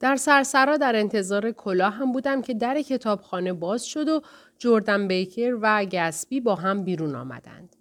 در 0.00 0.16
سرسرا 0.16 0.76
در 0.76 0.96
انتظار 0.96 1.50
کلاه 1.50 1.92
هم 1.92 2.12
بودم 2.12 2.42
که 2.42 2.54
در 2.54 2.82
کتابخانه 2.82 3.52
باز 3.52 3.86
شد 3.86 4.08
و 4.08 4.22
جردن 4.58 5.08
بیکر 5.08 5.58
و 5.60 5.84
گسبی 5.84 6.40
با 6.40 6.54
هم 6.54 6.84
بیرون 6.84 7.14
آمدند. 7.14 7.76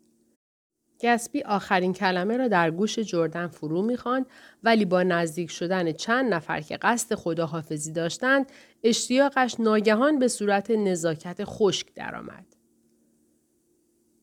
گسبی 1.02 1.44
آخرین 1.44 1.94
کلمه 1.94 2.38
را 2.38 2.48
در 2.48 2.72
گوش 2.72 3.00
جردن 3.00 3.48
فرو 3.48 3.82
می‌خواند 3.82 4.26
ولی 4.64 4.86
با 4.86 5.04
نزدیک 5.04 5.52
شدن 5.52 5.92
چند 5.92 6.34
نفر 6.34 6.62
که 6.62 6.78
قصد 6.78 7.16
خداحافظی 7.16 7.92
داشتند 7.92 8.52
اشتیاقش 8.84 9.60
ناگهان 9.60 10.20
به 10.20 10.28
صورت 10.28 10.72
نزاکت 10.72 11.38
خشک 11.44 11.94
درآمد. 11.96 12.46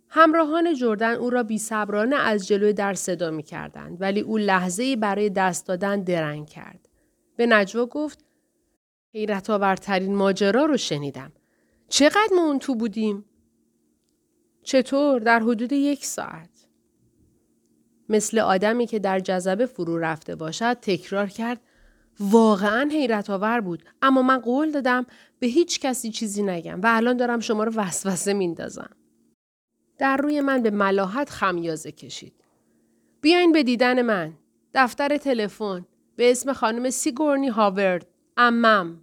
همراهان 0.09 0.75
جردن 0.75 1.15
او 1.15 1.31
را 1.31 1.43
بی 1.43 1.59
صبرانه 1.59 2.17
از 2.17 2.47
جلوی 2.47 2.73
در 2.73 2.95
صدا 2.95 3.31
می 3.31 3.43
کردند 3.43 4.01
ولی 4.01 4.21
او 4.21 4.39
لحظه 4.39 4.97
برای 4.97 5.31
دست 5.31 5.67
دادن 5.67 6.03
درنگ 6.03 6.47
کرد. 6.47 6.89
به 7.37 7.46
نجوا 7.46 7.87
گفت 7.87 8.24
حیرت 9.15 9.51
آورترین 9.51 10.15
ماجرا 10.15 10.65
رو 10.65 10.77
شنیدم. 10.77 11.33
چقدر 11.88 12.28
ما 12.37 12.42
اون 12.42 12.59
تو 12.59 12.74
بودیم؟ 12.74 13.24
چطور؟ 14.62 15.20
در 15.20 15.41
حدود 15.41 15.73
یک 15.73 16.05
ساعت. 16.05 16.66
مثل 18.09 18.38
آدمی 18.38 18.87
که 18.87 18.98
در 18.98 19.19
جذبه 19.20 19.66
فرو 19.66 19.98
رفته 19.98 20.34
باشد 20.34 20.73
تکرار 20.73 21.27
کرد 21.27 21.61
واقعا 22.20 22.88
حیرت 22.92 23.30
آور 23.30 23.61
بود 23.61 23.84
اما 24.03 24.23
من 24.23 24.39
قول 24.39 24.70
دادم 24.70 25.06
به 25.39 25.47
هیچ 25.47 25.80
کسی 25.80 26.11
چیزی 26.11 26.42
نگم 26.42 26.80
و 26.80 26.87
الان 26.87 27.16
دارم 27.16 27.41
شما 27.41 27.64
رو 27.64 27.73
وسوسه 27.73 28.33
میندازم. 28.33 28.91
در 29.98 30.16
روی 30.16 30.41
من 30.41 30.62
به 30.62 30.70
ملاحت 30.70 31.30
خمیازه 31.30 31.92
کشید. 31.92 32.45
بیاین 33.20 33.53
به 33.53 33.62
دیدن 33.62 34.03
من. 34.03 34.33
دفتر 34.75 35.16
تلفن 35.16 35.87
به 36.16 36.30
اسم 36.30 36.52
خانم 36.52 36.91
سیگورنی 36.91 37.48
هاورد. 37.48 38.06
امم. 38.37 39.01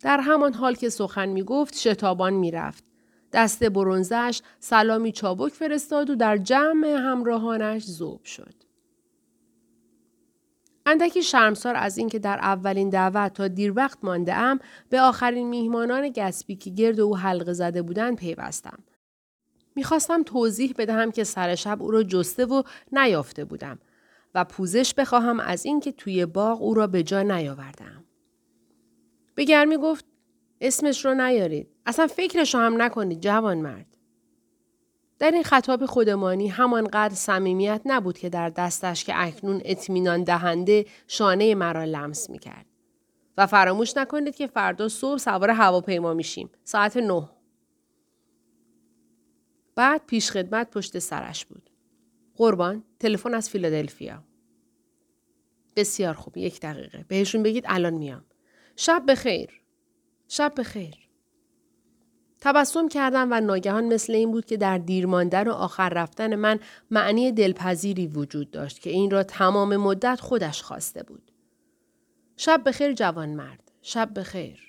در 0.00 0.20
همان 0.20 0.54
حال 0.54 0.74
که 0.74 0.88
سخن 0.88 1.28
می 1.28 1.42
گفت 1.42 1.74
شتابان 1.76 2.32
می 2.32 2.50
رفت. 2.50 2.84
دست 3.32 3.64
برونزش 3.64 4.40
سلامی 4.60 5.12
چابک 5.12 5.52
فرستاد 5.52 6.10
و 6.10 6.14
در 6.14 6.36
جمع 6.36 6.88
همراهانش 6.88 7.84
زوب 7.84 8.24
شد. 8.24 8.54
اندکی 10.86 11.22
شرمسار 11.22 11.76
از 11.76 11.98
اینکه 11.98 12.18
در 12.18 12.38
اولین 12.38 12.90
دعوت 12.90 13.32
تا 13.32 13.48
دیر 13.48 13.72
وقت 13.76 13.98
مانده 14.02 14.34
ام 14.34 14.58
به 14.88 15.00
آخرین 15.00 15.48
میهمانان 15.48 16.08
گسبی 16.08 16.56
که 16.56 16.70
گرد 16.70 17.00
او 17.00 17.16
حلقه 17.16 17.52
زده 17.52 17.82
بودند 17.82 18.16
پیوستم. 18.16 18.78
می‌خواستم 19.76 20.22
توضیح 20.22 20.74
بدهم 20.78 21.10
که 21.10 21.24
سر 21.24 21.54
شب 21.54 21.82
او 21.82 21.90
را 21.90 22.02
جسته 22.02 22.44
و 22.44 22.62
نیافته 22.92 23.44
بودم 23.44 23.78
و 24.34 24.44
پوزش 24.44 24.94
بخواهم 24.94 25.40
از 25.40 25.66
اینکه 25.66 25.92
توی 25.92 26.26
باغ 26.26 26.62
او 26.62 26.74
را 26.74 26.86
به 26.86 27.02
جا 27.02 27.22
نیاوردم. 27.22 28.04
به 29.34 29.44
گرمی 29.44 29.76
گفت 29.76 30.04
اسمش 30.60 31.04
رو 31.04 31.14
نیارید. 31.14 31.68
اصلا 31.86 32.06
فکرش 32.06 32.54
رو 32.54 32.60
هم 32.60 32.82
نکنید 32.82 33.20
جوان 33.20 33.58
مرد. 33.58 33.86
در 35.18 35.30
این 35.30 35.42
خطاب 35.42 35.86
خودمانی 35.86 36.48
همانقدر 36.48 37.14
صمیمیت 37.14 37.80
نبود 37.84 38.18
که 38.18 38.28
در 38.28 38.48
دستش 38.48 39.04
که 39.04 39.12
اکنون 39.16 39.62
اطمینان 39.64 40.24
دهنده 40.24 40.86
شانه 41.06 41.54
مرا 41.54 41.84
لمس 41.84 42.30
می 42.30 42.38
کرد. 42.38 42.66
و 43.38 43.46
فراموش 43.46 43.96
نکنید 43.96 44.36
که 44.36 44.46
فردا 44.46 44.88
صبح 44.88 45.18
سوار 45.18 45.50
هواپیما 45.50 46.14
میشیم. 46.14 46.50
ساعت 46.64 46.96
نه. 46.96 47.28
بعد 49.74 50.06
پیش 50.06 50.30
خدمت 50.30 50.70
پشت 50.70 50.98
سرش 50.98 51.46
بود. 51.46 51.67
قربان 52.38 52.84
تلفن 53.00 53.34
از 53.34 53.50
فیلادلفیا. 53.50 54.24
بسیار 55.76 56.14
خوب 56.14 56.36
یک 56.36 56.60
دقیقه. 56.60 57.04
بهشون 57.08 57.42
بگید 57.42 57.64
الان 57.66 57.94
میام. 57.94 58.24
شب 58.76 59.02
بخیر. 59.08 59.62
شب 60.28 60.52
بخیر. 60.58 60.94
تبسم 62.40 62.88
کردم 62.88 63.28
و 63.30 63.40
ناگهان 63.40 63.84
مثل 63.94 64.12
این 64.12 64.30
بود 64.30 64.44
که 64.44 64.56
در 64.56 64.78
دیرماندن 64.78 65.48
و 65.48 65.52
آخر 65.52 65.88
رفتن 65.88 66.34
من 66.34 66.60
معنی 66.90 67.32
دلپذیری 67.32 68.06
وجود 68.06 68.50
داشت 68.50 68.80
که 68.80 68.90
این 68.90 69.10
را 69.10 69.22
تمام 69.22 69.76
مدت 69.76 70.20
خودش 70.20 70.62
خواسته 70.62 71.02
بود. 71.02 71.32
شب 72.36 72.62
بخیر 72.66 72.92
جوان 72.92 73.28
مرد. 73.28 73.72
شب 73.82 74.18
بخیر. 74.18 74.67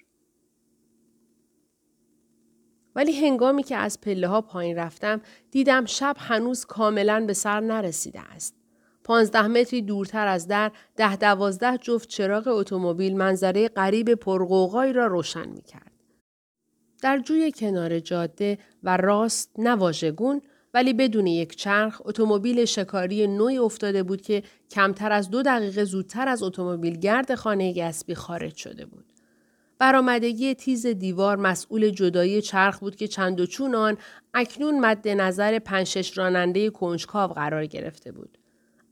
ولی 2.95 3.27
هنگامی 3.27 3.63
که 3.63 3.75
از 3.75 4.01
پله 4.01 4.27
ها 4.27 4.41
پایین 4.41 4.75
رفتم 4.75 5.21
دیدم 5.51 5.85
شب 5.85 6.15
هنوز 6.19 6.65
کاملا 6.65 7.25
به 7.27 7.33
سر 7.33 7.59
نرسیده 7.59 8.19
است. 8.19 8.55
پانزده 9.03 9.47
متری 9.47 9.81
دورتر 9.81 10.27
از 10.27 10.47
در 10.47 10.71
ده 10.95 11.15
دوازده 11.15 11.77
جفت 11.77 12.09
چراغ 12.09 12.47
اتومبیل 12.47 13.17
منظره 13.17 13.67
غریب 13.67 14.13
پرقوقایی 14.13 14.93
را 14.93 15.07
روشن 15.07 15.49
می 15.49 15.61
کرد. 15.61 15.91
در 17.01 17.19
جوی 17.19 17.51
کنار 17.51 17.99
جاده 17.99 18.57
و 18.83 18.97
راست 18.97 19.51
نواژگون 19.57 20.41
ولی 20.73 20.93
بدون 20.93 21.27
یک 21.27 21.55
چرخ 21.55 22.01
اتومبیل 22.05 22.65
شکاری 22.65 23.27
نوعی 23.27 23.57
افتاده 23.57 24.03
بود 24.03 24.21
که 24.21 24.43
کمتر 24.71 25.11
از 25.11 25.29
دو 25.29 25.41
دقیقه 25.41 25.83
زودتر 25.83 26.27
از 26.27 26.43
اتومبیل 26.43 26.99
گرد 26.99 27.35
خانه 27.35 27.73
گسبی 27.73 28.15
خارج 28.15 28.55
شده 28.55 28.85
بود. 28.85 29.08
برآمدگی 29.79 30.55
تیز 30.55 30.87
دیوار 30.87 31.37
مسئول 31.37 31.89
جدایی 31.89 32.41
چرخ 32.41 32.79
بود 32.79 32.95
که 32.95 33.07
چند 33.07 33.39
و 33.39 33.45
چون 33.45 33.75
آن 33.75 33.97
اکنون 34.33 34.79
مد 34.79 35.07
نظر 35.07 35.59
پنجشش 35.59 36.17
راننده 36.17 36.69
کنجکاو 36.69 37.31
قرار 37.31 37.65
گرفته 37.65 38.11
بود. 38.11 38.37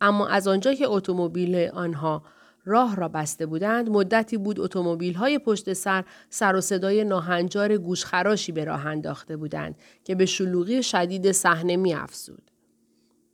اما 0.02 0.28
از 0.28 0.48
آنجا 0.48 0.74
که 0.74 0.88
اتومبیل 0.88 1.70
آنها 1.74 2.24
راه 2.66 2.96
را 2.96 3.08
بسته 3.08 3.46
بودند 3.46 3.90
مدتی 3.90 4.38
بود 4.38 4.59
اتومبیل 4.59 5.14
های 5.14 5.40
پشت 5.40 5.74
سر 5.74 6.03
سر 6.30 6.56
و 6.56 6.62
صدای 6.62 7.04
ناهنجار 7.04 7.78
گوشخراشی 7.78 8.52
به 8.52 8.66
راه 8.66 8.86
انداخته 8.86 9.38
بودند 9.38 9.75
که 10.04 10.16
به 10.16 10.25
شلوغی 10.25 10.84
شدید 10.84 11.31
صحنه 11.31 11.75
می 11.75 11.94
افزود. 11.94 12.52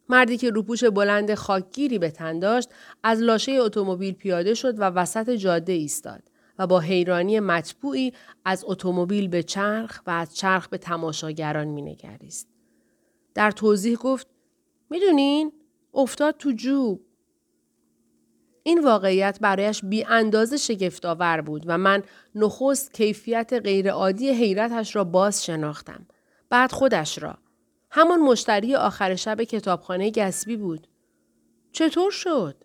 مردی 0.10 0.38
که 0.38 0.50
روپوش 0.50 0.84
بلند 0.84 1.34
خاکگیری 1.34 2.00
به 2.00 2.12
تن 2.12 2.40
داشت 2.40 2.70
از 3.04 3.20
لاشه 3.20 3.52
اتومبیل 3.52 4.14
پیاده 4.14 4.54
شد 4.54 4.80
و 4.80 4.84
وسط 4.84 5.30
جاده 5.30 5.74
ایستاد 5.74 6.33
با 6.68 6.80
حیرانی 6.80 7.40
مطبوعی 7.40 8.14
از 8.46 8.64
اتومبیل 8.68 9.28
به 9.28 9.44
چرخ 9.44 10.02
و 10.08 10.12
از 10.12 10.36
چرخ 10.36 10.68
به 10.68 10.78
تماشاگران 10.78 11.68
مینگریست. 11.68 12.48
در 13.34 13.52
توضیح 13.52 13.98
گفت 13.98 14.28
می‌دونین 14.90 15.52
افتاد 15.94 16.38
تو 16.38 16.52
جوب. 16.52 17.02
این 18.64 18.84
واقعیت 18.84 19.38
برایش 19.42 19.86
بی 19.86 20.04
اندازه 20.04 20.58
شگفتآور 20.58 21.42
بود 21.42 21.64
و 21.68 21.78
من 21.78 22.04
نخست 22.36 22.94
کیفیت 22.94 23.54
غیرعادی 23.64 24.30
حیرتش 24.30 24.96
را 24.96 25.04
باز 25.04 25.46
شناختم. 25.46 26.08
بعد 26.50 26.72
خودش 26.72 27.24
را. 27.24 27.38
همان 27.92 28.20
مشتری 28.20 28.76
آخر 28.76 29.16
شب 29.16 29.44
کتابخانه 29.44 30.12
گسبی 30.12 30.58
بود. 30.58 30.88
چطور 31.72 32.12
شد؟ 32.12 32.56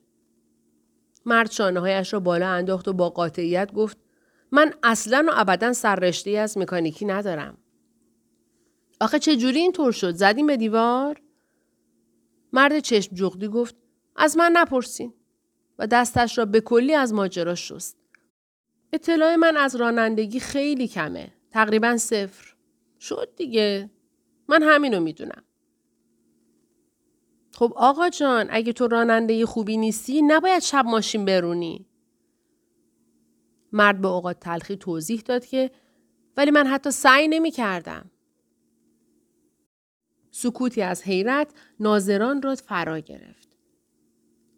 مرد 1.26 1.50
شانه 1.50 1.80
هایش 1.80 2.12
را 2.12 2.20
بالا 2.20 2.48
انداخت 2.48 2.88
و 2.88 2.92
با 2.92 3.10
قاطعیت 3.10 3.72
گفت 3.72 3.98
من 4.52 4.74
اصلا 4.82 5.24
و 5.28 5.30
ابدا 5.34 5.72
سررشته 5.72 6.30
از 6.30 6.58
مکانیکی 6.58 7.04
ندارم. 7.04 7.58
آخه 9.00 9.18
چه 9.18 9.36
جوری 9.36 9.58
اینطور 9.58 9.92
شد؟ 9.92 10.14
زدیم 10.14 10.46
به 10.46 10.56
دیوار؟ 10.56 11.22
مرد 12.52 12.78
چشم 12.78 13.14
جغدی 13.14 13.48
گفت 13.48 13.76
از 14.16 14.36
من 14.36 14.52
نپرسین 14.52 15.14
و 15.78 15.86
دستش 15.86 16.38
را 16.38 16.44
به 16.44 16.60
کلی 16.60 16.94
از 16.94 17.12
ماجرا 17.12 17.54
شست. 17.54 17.96
اطلاع 18.92 19.36
من 19.36 19.56
از 19.56 19.76
رانندگی 19.76 20.40
خیلی 20.40 20.88
کمه. 20.88 21.32
تقریبا 21.50 21.96
صفر. 21.96 22.54
شد 23.00 23.28
دیگه. 23.36 23.90
من 24.48 24.62
همینو 24.62 25.00
می‌دونم. 25.00 25.42
خب 27.58 27.72
آقا 27.76 28.08
جان 28.08 28.46
اگه 28.50 28.72
تو 28.72 28.88
راننده 28.88 29.46
خوبی 29.46 29.76
نیستی 29.76 30.22
نباید 30.22 30.62
شب 30.62 30.84
ماشین 30.86 31.24
برونی. 31.24 31.86
مرد 33.72 34.00
به 34.00 34.08
اوقات 34.08 34.40
تلخی 34.40 34.76
توضیح 34.76 35.20
داد 35.20 35.46
که 35.46 35.70
ولی 36.36 36.50
من 36.50 36.66
حتی 36.66 36.90
سعی 36.90 37.28
نمی 37.28 37.50
کردم. 37.50 38.10
سکوتی 40.30 40.82
از 40.82 41.02
حیرت 41.02 41.54
ناظران 41.80 42.42
را 42.42 42.54
فرا 42.54 42.98
گرفت. 42.98 43.56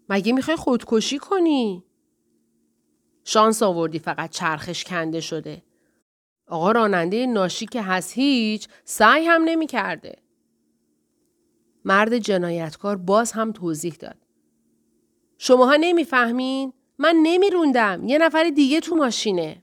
مگه 0.08 0.32
می‌خوای 0.32 0.56
خودکشی 0.56 1.18
کنی؟ 1.18 1.84
شانس 3.24 3.62
آوردی 3.62 3.98
فقط 3.98 4.30
چرخش 4.30 4.84
کنده 4.84 5.20
شده. 5.20 5.62
آقا 6.46 6.72
راننده 6.72 7.26
ناشی 7.26 7.66
که 7.66 7.82
هست 7.82 8.12
هیچ 8.14 8.68
سعی 8.84 9.24
هم 9.24 9.42
نمی 9.44 9.66
کرده. 9.66 10.29
مرد 11.84 12.18
جنایتکار 12.18 12.96
باز 12.96 13.32
هم 13.32 13.52
توضیح 13.52 13.94
داد. 13.94 14.16
شماها 15.38 15.76
نمی‌فهمین؟ 15.80 16.72
من 16.98 17.16
نمیروندم. 17.22 18.02
یه 18.06 18.18
نفر 18.18 18.50
دیگه 18.54 18.80
تو 18.80 18.96
ماشینه. 18.96 19.62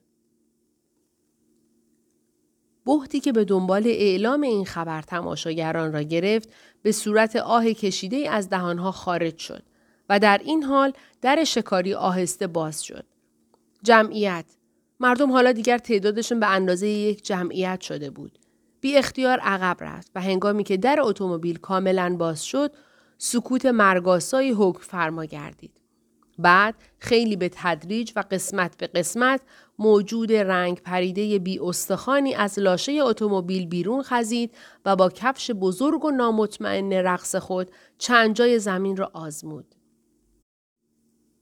بهتی 2.85 3.19
که 3.19 3.31
به 3.31 3.45
دنبال 3.45 3.87
اعلام 3.87 4.41
این 4.41 4.65
خبر 4.65 5.01
تماشاگران 5.01 5.93
را 5.93 6.01
گرفت 6.01 6.49
به 6.81 6.91
صورت 6.91 7.35
آه 7.35 7.73
کشیده 7.73 8.29
از 8.29 8.49
دهانها 8.49 8.91
خارج 8.91 9.37
شد 9.37 9.63
و 10.09 10.19
در 10.19 10.41
این 10.43 10.63
حال 10.63 10.93
در 11.21 11.43
شکاری 11.43 11.93
آهسته 11.93 12.47
باز 12.47 12.83
شد. 12.83 13.05
جمعیت 13.83 14.45
مردم 14.99 15.31
حالا 15.31 15.51
دیگر 15.51 15.77
تعدادشون 15.77 16.39
به 16.39 16.47
اندازه 16.47 16.87
یک 16.87 17.25
جمعیت 17.25 17.81
شده 17.81 18.09
بود. 18.09 18.39
بی 18.81 18.97
اختیار 18.97 19.39
عقب 19.39 19.77
رفت 19.79 20.11
و 20.15 20.21
هنگامی 20.21 20.63
که 20.63 20.77
در 20.77 20.97
اتومبیل 21.01 21.57
کاملا 21.57 22.15
باز 22.19 22.45
شد 22.45 22.71
سکوت 23.17 23.65
مرگاسایی 23.65 24.51
حکم 24.51 24.79
فرما 24.81 25.25
گردید. 25.25 25.81
بعد 26.39 26.75
خیلی 26.99 27.35
به 27.35 27.49
تدریج 27.53 28.11
و 28.15 28.23
قسمت 28.31 28.77
به 28.77 28.87
قسمت 28.87 29.41
موجود 29.79 30.31
رنگ 30.31 30.81
پریده 30.81 31.39
بی 31.39 31.59
استخانی 31.59 32.35
از 32.35 32.59
لاشه 32.59 32.91
اتومبیل 32.91 33.65
بیرون 33.65 34.01
خزید 34.01 34.55
و 34.85 34.95
با 34.95 35.09
کفش 35.09 35.51
بزرگ 35.51 36.05
و 36.05 36.11
نامطمئن 36.11 36.93
رقص 36.93 37.35
خود 37.35 37.71
چند 37.97 38.35
جای 38.35 38.59
زمین 38.59 38.97
را 38.97 39.11
آزمود. 39.13 39.75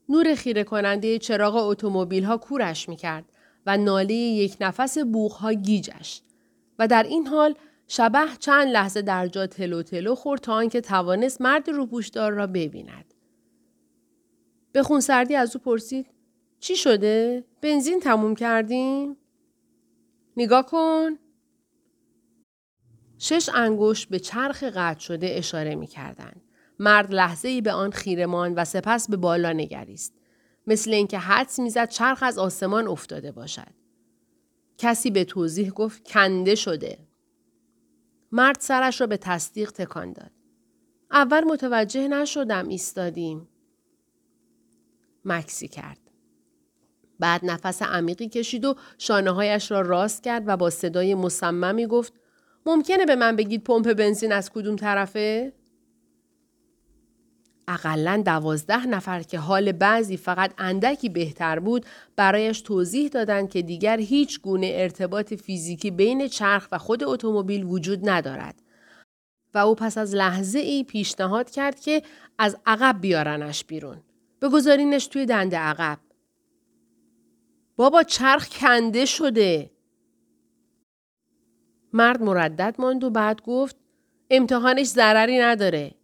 نور 0.09 0.35
خیره 0.35 0.63
کننده 0.63 1.19
چراغ 1.19 1.55
اتومبیل 1.55 2.23
ها 2.23 2.37
کورش 2.37 2.89
می 2.89 2.95
کرد 2.95 3.25
و 3.65 3.77
ناله 3.77 4.13
یک 4.13 4.57
نفس 4.61 4.97
بوغ 4.97 5.31
ها 5.31 5.53
گیجش 5.53 6.21
و 6.79 6.87
در 6.87 7.03
این 7.03 7.27
حال 7.27 7.55
شبه 7.87 8.27
چند 8.39 8.67
لحظه 8.67 9.01
در 9.01 9.27
جا 9.27 9.47
تلو 9.47 9.83
تلو 9.83 10.15
خورد 10.15 10.41
تا 10.41 10.53
آنکه 10.53 10.81
توانست 10.81 11.41
مرد 11.41 11.69
روپوشدار 11.69 12.31
را 12.31 12.47
ببیند. 12.47 13.13
به 14.71 14.83
خونسردی 14.83 15.35
از 15.35 15.55
او 15.55 15.61
پرسید 15.61 16.07
چی 16.59 16.75
شده؟ 16.75 17.43
بنزین 17.61 17.99
تموم 17.99 18.35
کردیم؟ 18.35 19.17
نگاه 20.37 20.65
کن. 20.65 21.17
شش 23.17 23.49
انگشت 23.53 24.09
به 24.09 24.19
چرخ 24.19 24.63
قطع 24.63 24.99
شده 24.99 25.27
اشاره 25.29 25.75
می 25.75 25.87
کردن. 25.87 26.33
مرد 26.79 27.13
لحظه 27.13 27.47
ای 27.47 27.61
به 27.61 27.71
آن 27.71 27.91
خیرمان 27.91 28.53
و 28.53 28.65
سپس 28.65 29.09
به 29.09 29.17
بالا 29.17 29.53
نگریست. 29.53 30.13
مثل 30.67 30.93
اینکه 30.93 31.17
حدس 31.19 31.59
می‌زد 31.59 31.89
چرخ 31.89 32.23
از 32.23 32.37
آسمان 32.37 32.87
افتاده 32.87 33.31
باشد. 33.31 33.84
کسی 34.77 35.11
به 35.11 35.23
توضیح 35.23 35.69
گفت 35.69 36.07
کنده 36.07 36.55
شده. 36.55 36.97
مرد 38.31 38.57
سرش 38.59 39.01
را 39.01 39.07
به 39.07 39.17
تصدیق 39.17 39.71
تکان 39.71 40.13
داد. 40.13 40.31
اول 41.11 41.43
متوجه 41.43 42.07
نشدم 42.07 42.67
ایستادیم. 42.67 43.47
مکسی 45.25 45.67
کرد. 45.67 45.99
بعد 47.19 47.45
نفس 47.45 47.81
عمیقی 47.81 48.29
کشید 48.29 48.65
و 48.65 48.75
شانه 48.97 49.31
هایش 49.31 49.71
را 49.71 49.81
راست 49.81 50.23
کرد 50.23 50.43
و 50.47 50.57
با 50.57 50.69
صدای 50.69 51.15
مصممی 51.15 51.87
گفت 51.87 52.13
ممکنه 52.65 53.05
به 53.05 53.15
من 53.15 53.35
بگید 53.35 53.63
پمپ 53.63 53.93
بنزین 53.93 54.31
از 54.31 54.49
کدوم 54.49 54.75
طرفه؟ 54.75 55.53
اقلا 57.67 58.23
دوازده 58.25 58.85
نفر 58.85 59.23
که 59.23 59.39
حال 59.39 59.71
بعضی 59.71 60.17
فقط 60.17 60.53
اندکی 60.57 61.09
بهتر 61.09 61.59
بود 61.59 61.85
برایش 62.15 62.61
توضیح 62.61 63.07
دادند 63.07 63.49
که 63.49 63.61
دیگر 63.61 63.99
هیچ 63.99 64.41
گونه 64.41 64.71
ارتباط 64.75 65.33
فیزیکی 65.33 65.91
بین 65.91 66.27
چرخ 66.27 66.67
و 66.71 66.77
خود 66.77 67.03
اتومبیل 67.03 67.63
وجود 67.63 68.09
ندارد. 68.09 68.61
و 69.53 69.57
او 69.57 69.75
پس 69.75 69.97
از 69.97 70.15
لحظه 70.15 70.59
ای 70.59 70.83
پیشنهاد 70.83 71.49
کرد 71.49 71.79
که 71.79 72.01
از 72.37 72.57
عقب 72.65 73.01
بیارنش 73.01 73.63
بیرون. 73.63 73.97
بگذارینش 74.41 75.07
توی 75.07 75.25
دنده 75.25 75.57
عقب. 75.57 75.99
بابا 77.75 78.03
چرخ 78.03 78.49
کنده 78.49 79.05
شده. 79.05 79.71
مرد 81.93 82.21
مردد 82.21 82.75
ماند 82.79 83.03
و 83.03 83.09
بعد 83.09 83.41
گفت 83.41 83.75
امتحانش 84.29 84.87
ضرری 84.87 85.39
نداره. 85.39 85.95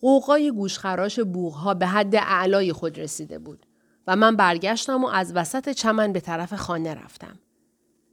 قوقای 0.00 0.50
گوشخراش 0.50 1.20
بوغها 1.20 1.74
به 1.74 1.86
حد 1.86 2.14
اعلای 2.14 2.72
خود 2.72 2.98
رسیده 2.98 3.38
بود 3.38 3.66
و 4.06 4.16
من 4.16 4.36
برگشتم 4.36 5.04
و 5.04 5.06
از 5.06 5.32
وسط 5.34 5.68
چمن 5.68 6.12
به 6.12 6.20
طرف 6.20 6.54
خانه 6.54 6.94
رفتم. 6.94 7.38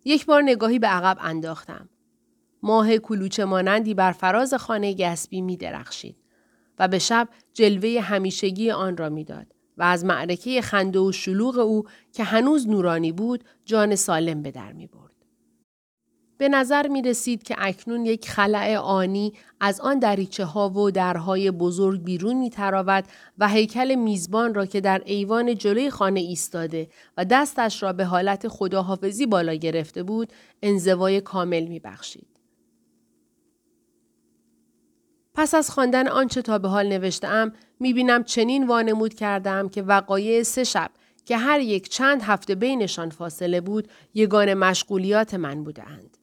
یک 0.06 0.26
بار 0.26 0.42
نگاهی 0.42 0.80
به 0.80 0.88
عقب 0.88 1.18
انداختم. 1.22 1.90
ماه 2.64 2.98
کلوچه 2.98 3.46
مانندی 3.46 3.94
بر 3.94 4.12
فراز 4.12 4.54
خانه 4.54 4.94
گسبی 4.94 5.42
می 5.42 5.58
درخشید 5.58 6.16
و 6.80 6.88
به 6.88 7.00
شب 7.00 7.30
جلوه 7.54 8.02
همیشگی 8.02 8.72
آن 8.72 8.98
را 8.98 9.10
می‌داد 9.10 9.48
و 9.78 9.84
از 9.84 10.06
معرکه 10.06 10.62
خنده 10.62 11.00
و 11.00 11.12
شلوغ 11.12 11.58
او 11.58 11.84
که 12.12 12.24
هنوز 12.24 12.68
نورانی 12.68 13.12
بود 13.12 13.44
جان 13.66 13.96
سالم 13.96 14.42
به 14.42 14.52
در 14.52 14.74
می 14.74 14.88
برد. 14.88 15.13
به 16.44 16.50
نظر 16.50 16.88
می 16.88 17.02
رسید 17.02 17.44
که 17.44 17.56
اکنون 17.58 18.06
یک 18.06 18.30
خلع 18.30 18.78
آنی 18.78 19.34
از 19.60 19.80
آن 19.82 20.00
دریچه 20.00 20.46
ها 20.46 20.70
و 20.70 20.92
درهای 20.92 21.52
بزرگ 21.52 22.04
بیرون 22.04 22.36
می 22.36 22.50
تراود 22.50 23.04
و 23.38 23.48
هیکل 23.48 23.96
میزبان 23.96 24.54
را 24.54 24.66
که 24.66 24.82
در 24.82 25.02
ایوان 25.06 25.56
جلوی 25.56 25.90
خانه 25.90 26.20
ایستاده 26.20 26.88
و 27.18 27.26
دستش 27.26 27.84
را 27.84 27.94
به 27.94 28.06
حالت 28.06 28.48
خداحافظی 28.48 29.26
بالا 29.26 29.54
گرفته 29.54 30.04
بود 30.04 30.34
انزوای 30.64 31.22
کامل 31.22 31.64
می 31.64 31.80
بخشید. 31.80 32.28
پس 35.34 35.56
از 35.56 35.70
خواندن 35.70 36.08
آنچه 36.08 36.42
تا 36.42 36.58
به 36.58 36.68
حال 36.68 36.88
نوشتم 36.88 37.54
می 37.80 37.94
بینم 37.94 38.24
چنین 38.24 38.68
وانمود 38.68 39.14
کردم 39.14 39.70
که 39.70 39.82
وقایع 39.82 40.44
سه 40.44 40.64
شب 40.64 40.92
که 41.26 41.38
هر 41.38 41.60
یک 41.60 41.90
چند 41.90 42.22
هفته 42.22 42.56
بینشان 42.56 43.10
فاصله 43.10 43.62
بود 43.62 43.88
یگان 44.14 44.54
مشغولیات 44.54 45.34
من 45.34 45.64
بودند. 45.64 46.18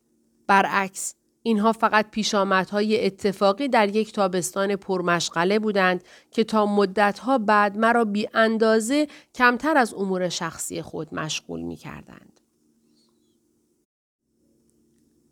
برعکس 0.50 1.14
اینها 1.43 1.73
فقط 1.73 2.11
پیشامدهای 2.11 3.06
اتفاقی 3.06 3.69
در 3.69 3.97
یک 3.97 4.12
تابستان 4.12 4.76
پرمشغله 4.76 5.58
بودند 5.58 6.05
که 6.31 6.44
تا 6.44 6.67
مدتها 6.67 7.38
بعد 7.38 7.76
مرا 7.76 8.05
بی 8.05 8.29
اندازه 8.35 9.08
کمتر 9.35 9.76
از 9.76 9.94
امور 9.94 10.29
شخصی 10.29 10.82
خود 10.82 11.14
مشغول 11.14 11.61
می 11.61 11.76
کردند. 11.76 12.41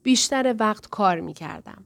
بیشتر 0.02 0.54
وقت 0.58 0.88
کار 0.88 1.20
می 1.20 1.34
کردم. 1.34 1.84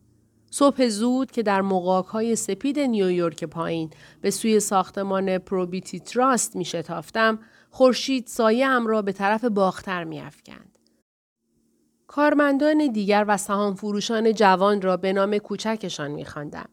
صبح 0.51 0.89
زود 0.89 1.31
که 1.31 1.43
در 1.43 1.61
مقاک 1.61 2.35
سپید 2.35 2.79
نیویورک 2.79 3.45
پایین 3.45 3.91
به 4.21 4.31
سوی 4.31 4.61
ساختمان 4.61 5.39
پروبیتی 5.39 6.01
تراست 6.01 6.57
می 6.57 6.65
شتافتم، 6.65 7.39
خورشید 7.71 8.27
سایه 8.27 8.79
را 8.87 9.03
به 9.03 9.13
طرف 9.13 9.45
باختر 9.45 10.05
می 10.05 10.21
افکند. 10.21 10.72
کارمندان 12.15 12.93
دیگر 12.93 13.25
و 13.29 13.37
سهام 13.37 13.75
فروشان 13.75 14.35
جوان 14.35 14.83
را 14.83 14.97
به 14.97 15.13
نام 15.13 15.39
کوچکشان 15.39 16.11
میخواندم 16.11 16.69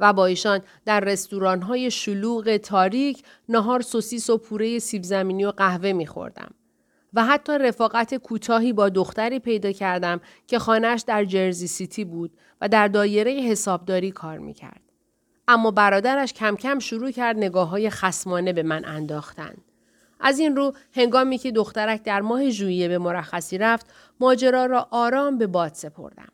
و 0.00 0.12
با 0.12 0.26
ایشان 0.26 0.60
در 0.84 1.00
رستوران 1.00 1.62
های 1.62 1.90
شلوغ 1.90 2.56
تاریک 2.56 3.22
نهار 3.48 3.80
سوسیس 3.80 4.30
و 4.30 4.38
پوره 4.38 4.78
سیب 4.78 5.02
زمینی 5.02 5.44
و 5.44 5.50
قهوه 5.50 5.92
میخوردم 5.92 6.50
و 7.14 7.24
حتی 7.24 7.58
رفاقت 7.58 8.14
کوتاهی 8.14 8.72
با 8.72 8.88
دختری 8.88 9.38
پیدا 9.38 9.72
کردم 9.72 10.20
که 10.46 10.58
خانهش 10.58 11.04
در 11.06 11.24
جرزی 11.24 11.66
سیتی 11.66 12.04
بود 12.04 12.36
و 12.60 12.68
در 12.68 12.88
دایره 12.88 13.32
حسابداری 13.32 14.10
کار 14.10 14.38
می‌کرد. 14.38 14.82
اما 15.48 15.70
برادرش 15.70 16.32
کم 16.32 16.56
کم 16.56 16.78
شروع 16.78 17.10
کرد 17.10 17.36
نگاه 17.36 17.68
های 17.68 17.90
به 18.52 18.62
من 18.62 18.84
انداختند. 18.84 19.67
از 20.20 20.38
این 20.38 20.56
رو 20.56 20.72
هنگامی 20.94 21.38
که 21.38 21.50
دخترک 21.50 22.02
در 22.02 22.20
ماه 22.20 22.50
ژوئیه 22.50 22.88
به 22.88 22.98
مرخصی 22.98 23.58
رفت 23.58 23.86
ماجرا 24.20 24.66
را 24.66 24.88
آرام 24.90 25.38
به 25.38 25.46
باد 25.46 25.74
سپردم 25.74 26.28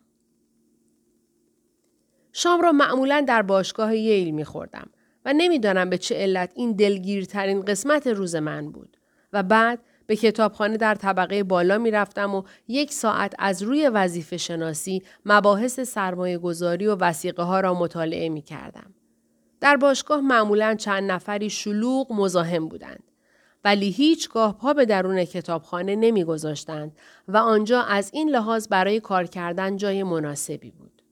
شام 2.32 2.60
را 2.60 2.72
معمولا 2.72 3.24
در 3.28 3.42
باشگاه 3.42 3.96
ییل 3.96 4.30
میخوردم 4.30 4.90
و 5.24 5.32
نمی‌دانم 5.32 5.90
به 5.90 5.98
چه 5.98 6.14
علت 6.14 6.52
این 6.54 6.72
دلگیرترین 6.72 7.60
قسمت 7.60 8.06
روز 8.06 8.36
من 8.36 8.70
بود 8.70 8.96
و 9.32 9.42
بعد 9.42 9.80
به 10.06 10.16
کتابخانه 10.16 10.76
در 10.76 10.94
طبقه 10.94 11.42
بالا 11.42 11.78
می 11.78 11.90
رفتم 11.90 12.34
و 12.34 12.42
یک 12.68 12.92
ساعت 12.92 13.34
از 13.38 13.62
روی 13.62 13.88
وظیفه 13.88 14.36
شناسی 14.36 15.02
مباحث 15.24 15.80
سرمایه 15.80 16.38
گذاری 16.38 16.86
و 16.86 16.96
وسیقه 16.96 17.42
ها 17.42 17.60
را 17.60 17.74
مطالعه 17.74 18.28
می 18.28 18.42
کردم. 18.42 18.94
در 19.60 19.76
باشگاه 19.76 20.20
معمولا 20.20 20.74
چند 20.74 21.10
نفری 21.10 21.50
شلوغ 21.50 22.12
مزاحم 22.12 22.68
بودند. 22.68 23.13
ولی 23.64 23.90
هیچگاه 23.90 24.58
پا 24.58 24.72
به 24.72 24.86
درون 24.86 25.24
کتابخانه 25.24 25.96
نمیگذاشتند 25.96 26.96
و 27.28 27.36
آنجا 27.36 27.82
از 27.82 28.10
این 28.12 28.30
لحاظ 28.30 28.68
برای 28.68 29.00
کار 29.00 29.24
کردن 29.24 29.76
جای 29.76 30.02
مناسبی 30.02 30.70
بود. 30.70 31.02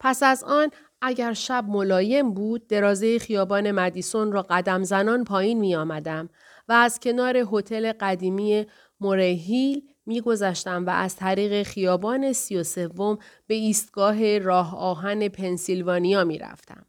پس 0.00 0.22
از 0.22 0.44
آن 0.44 0.70
اگر 1.02 1.32
شب 1.32 1.64
ملایم 1.68 2.34
بود 2.34 2.66
درازه 2.66 3.18
خیابان 3.18 3.70
مدیسون 3.70 4.32
را 4.32 4.42
قدم 4.42 4.82
زنان 4.82 5.24
پایین 5.24 5.58
می 5.60 5.74
آمدم 5.74 6.28
و 6.68 6.72
از 6.72 7.00
کنار 7.00 7.36
هتل 7.52 7.92
قدیمی 8.00 8.66
مورهیل 9.00 9.82
می 10.06 10.20
گذشتم 10.20 10.86
و 10.86 10.90
از 10.90 11.16
طریق 11.16 11.62
خیابان 11.62 12.32
سی 12.32 12.56
و 12.56 12.62
سوم 12.62 13.18
به 13.46 13.54
ایستگاه 13.54 14.38
راه 14.38 14.78
آهن 14.78 15.28
پنسیلوانیا 15.28 16.24
می 16.24 16.38
رفتم. 16.38 16.86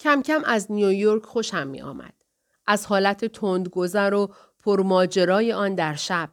کم 0.00 0.22
کم 0.22 0.42
از 0.44 0.72
نیویورک 0.72 1.24
خوشم 1.24 1.66
می 1.66 1.80
آمد. 1.80 2.14
از 2.66 2.86
حالت 2.86 3.24
تندگذر 3.24 4.14
و 4.14 4.34
پرماجرای 4.64 5.52
آن 5.52 5.74
در 5.74 5.94
شب 5.94 6.30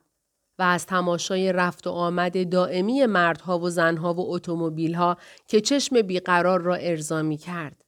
و 0.60 0.64
از 0.64 0.86
تماشای 0.86 1.54
رفت 1.54 1.88
و 1.88 1.90
آمد 1.90 2.50
دائمی 2.50 3.06
مردها 3.06 3.60
و 3.60 3.70
زنها 3.70 4.14
و 4.14 4.34
اتومبیلها 4.34 5.18
که 5.48 5.62
چشم 5.62 6.02
بیقرار 6.02 6.62
را 6.62 6.76
ارضا 6.76 7.22
می 7.22 7.38
کرد. 7.38 7.84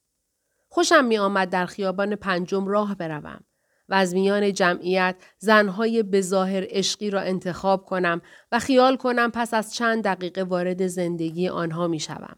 خوشم 0.69 1.05
می 1.05 1.17
آمد 1.17 1.49
در 1.49 1.65
خیابان 1.65 2.15
پنجم 2.15 2.67
راه 2.67 2.95
بروم 2.95 3.43
و 3.89 3.93
از 3.93 4.13
میان 4.13 4.53
جمعیت 4.53 5.15
زنهای 5.37 6.03
بظاهر 6.03 6.65
عشقی 6.69 7.09
را 7.09 7.21
انتخاب 7.21 7.85
کنم 7.85 8.21
و 8.51 8.59
خیال 8.59 8.97
کنم 8.97 9.31
پس 9.31 9.53
از 9.53 9.73
چند 9.73 10.03
دقیقه 10.03 10.43
وارد 10.43 10.87
زندگی 10.87 11.47
آنها 11.47 11.87
می 11.87 11.99
شوم. 11.99 12.35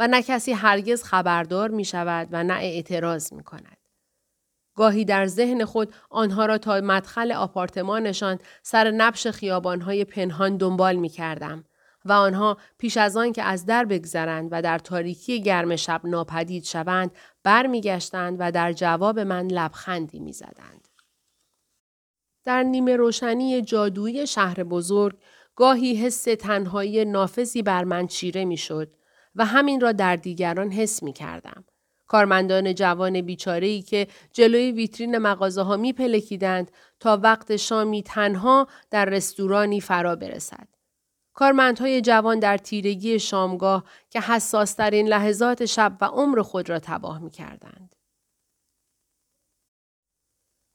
و 0.00 0.06
نه 0.06 0.22
کسی 0.22 0.52
هرگز 0.52 1.02
خبردار 1.02 1.70
می 1.70 1.84
شود 1.84 2.28
و 2.30 2.44
نه 2.44 2.54
اعتراض 2.54 3.32
می 3.32 3.42
کند. 3.42 3.76
گاهی 4.76 5.04
در 5.04 5.26
ذهن 5.26 5.64
خود 5.64 5.94
آنها 6.10 6.46
را 6.46 6.58
تا 6.58 6.80
مدخل 6.80 7.32
آپارتمانشان 7.32 8.38
سر 8.62 8.90
نبش 8.90 9.26
خیابانهای 9.26 10.04
پنهان 10.04 10.56
دنبال 10.56 10.96
می 10.96 11.08
کردم 11.08 11.64
و 12.04 12.12
آنها 12.12 12.56
پیش 12.78 12.96
از 12.96 13.16
آن 13.16 13.32
که 13.32 13.42
از 13.42 13.66
در 13.66 13.84
بگذرند 13.84 14.48
و 14.52 14.62
در 14.62 14.78
تاریکی 14.78 15.42
گرم 15.42 15.76
شب 15.76 16.00
ناپدید 16.04 16.64
شوند 16.64 17.10
برمیگشتند 17.42 18.36
و 18.38 18.52
در 18.52 18.72
جواب 18.72 19.18
من 19.18 19.46
لبخندی 19.46 20.20
می‌زدند. 20.20 20.88
در 22.44 22.62
نیمه 22.62 22.96
روشنی 22.96 23.62
جادویی 23.62 24.26
شهر 24.26 24.64
بزرگ 24.64 25.18
گاهی 25.56 25.94
حس 25.94 26.22
تنهایی 26.22 27.04
نافذی 27.04 27.62
بر 27.62 27.84
من 27.84 28.06
چیره 28.06 28.44
می‌شد 28.44 28.99
و 29.34 29.44
همین 29.44 29.80
را 29.80 29.92
در 29.92 30.16
دیگران 30.16 30.70
حس 30.70 31.02
می 31.02 31.12
کردم. 31.12 31.64
کارمندان 32.06 32.74
جوان 32.74 33.20
بیچاره 33.20 33.82
که 33.82 34.06
جلوی 34.32 34.72
ویترین 34.72 35.18
مغازه 35.18 35.62
ها 35.62 35.76
می 35.76 35.92
پلکیدند 35.92 36.70
تا 37.00 37.20
وقت 37.22 37.56
شامی 37.56 38.02
تنها 38.02 38.66
در 38.90 39.04
رستورانی 39.04 39.80
فرا 39.80 40.16
برسد. 40.16 40.68
کارمندهای 41.34 42.00
جوان 42.00 42.38
در 42.38 42.56
تیرگی 42.56 43.18
شامگاه 43.18 43.84
که 44.10 44.20
حساسترین 44.20 45.08
لحظات 45.08 45.64
شب 45.64 45.96
و 46.00 46.04
عمر 46.04 46.42
خود 46.42 46.70
را 46.70 46.78
تباه 46.78 47.18
می 47.18 47.30
کردند. 47.30 47.94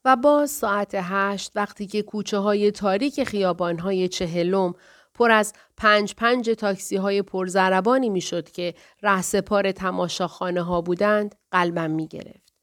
و 0.06 0.16
باز 0.16 0.52
ساعت 0.52 0.92
هشت 0.94 1.52
وقتی 1.56 1.88
که 1.88 2.02
کوچه 2.02 2.38
های 2.38 2.72
تاریک 2.72 3.24
خیابان 3.24 3.80
های 3.80 4.08
چهلم 4.08 4.74
پر 5.16 5.32
از 5.32 5.54
پنج 5.78 6.16
پنج 6.16 6.50
تاکسی 6.50 6.96
های 6.96 7.22
پرزربانی 7.22 8.10
می 8.10 8.22
شد 8.22 8.52
که 8.52 8.74
رهسپار 9.04 9.72
تماشاخانه 9.72 10.62
ها 10.62 10.82
بودند 10.82 11.36
قلبم 11.52 11.92
می 11.92 12.08
گرفت. 12.08 12.54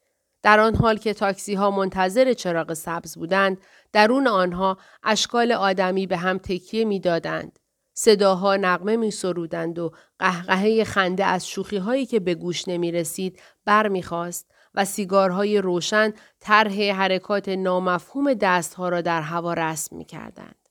در 0.43 0.61
آن 0.61 0.75
حال 0.75 0.97
که 0.97 1.15
تاکسی 1.15 1.55
ها 1.55 1.71
منتظر 1.71 2.33
چراغ 2.33 2.73
سبز 2.73 3.19
بودند 3.19 3.61
درون 3.93 4.27
آنها 4.27 4.79
اشکال 5.03 5.53
آدمی 5.53 6.07
به 6.07 6.17
هم 6.17 6.39
تکیه 6.39 6.85
می 6.85 7.01
دادند. 7.01 7.59
صداها 7.95 8.57
نقمه 8.57 8.97
می 8.97 9.11
سرودند 9.11 9.79
و 9.79 9.93
قهقهه 10.19 10.85
خنده 10.85 11.25
از 11.25 11.49
شوخی 11.49 11.77
هایی 11.77 12.07
که 12.07 12.21
به 12.21 12.35
گوش 12.35 12.69
نمی 12.69 12.93
رسید 12.93 13.41
بر 13.65 13.89
می 13.89 14.03
خواست 14.03 14.51
و 14.75 14.85
سیگارهای 14.85 15.59
روشن 15.59 16.13
طرح 16.41 16.83
حرکات 16.83 17.49
نامفهوم 17.49 18.35
دستها 18.35 18.89
را 18.89 19.01
در 19.01 19.23
هوا 19.23 19.55
رسم 19.55 19.97
می 19.97 20.05
کردند. 20.05 20.62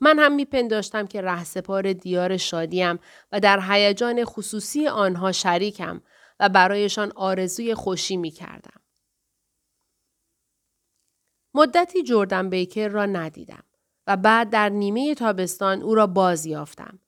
من 0.00 0.18
هم 0.18 0.32
میپنداشتم 0.32 1.06
که 1.06 1.22
رهسپار 1.22 1.92
دیار 1.92 2.36
شادیم 2.36 2.98
و 3.32 3.40
در 3.40 3.60
هیجان 3.68 4.24
خصوصی 4.24 4.88
آنها 4.88 5.32
شریکم 5.32 6.02
و 6.40 6.48
برایشان 6.48 7.12
آرزوی 7.16 7.74
خوشی 7.74 8.16
می 8.16 8.30
کردم. 8.30 8.80
مدتی 11.54 12.02
جردن 12.02 12.50
بیکر 12.50 12.88
را 12.88 13.06
ندیدم 13.06 13.64
و 14.06 14.16
بعد 14.16 14.50
در 14.50 14.68
نیمه 14.68 15.14
تابستان 15.14 15.82
او 15.82 15.94
را 15.94 16.06
باز 16.06 16.46
یافتم. 16.46 16.98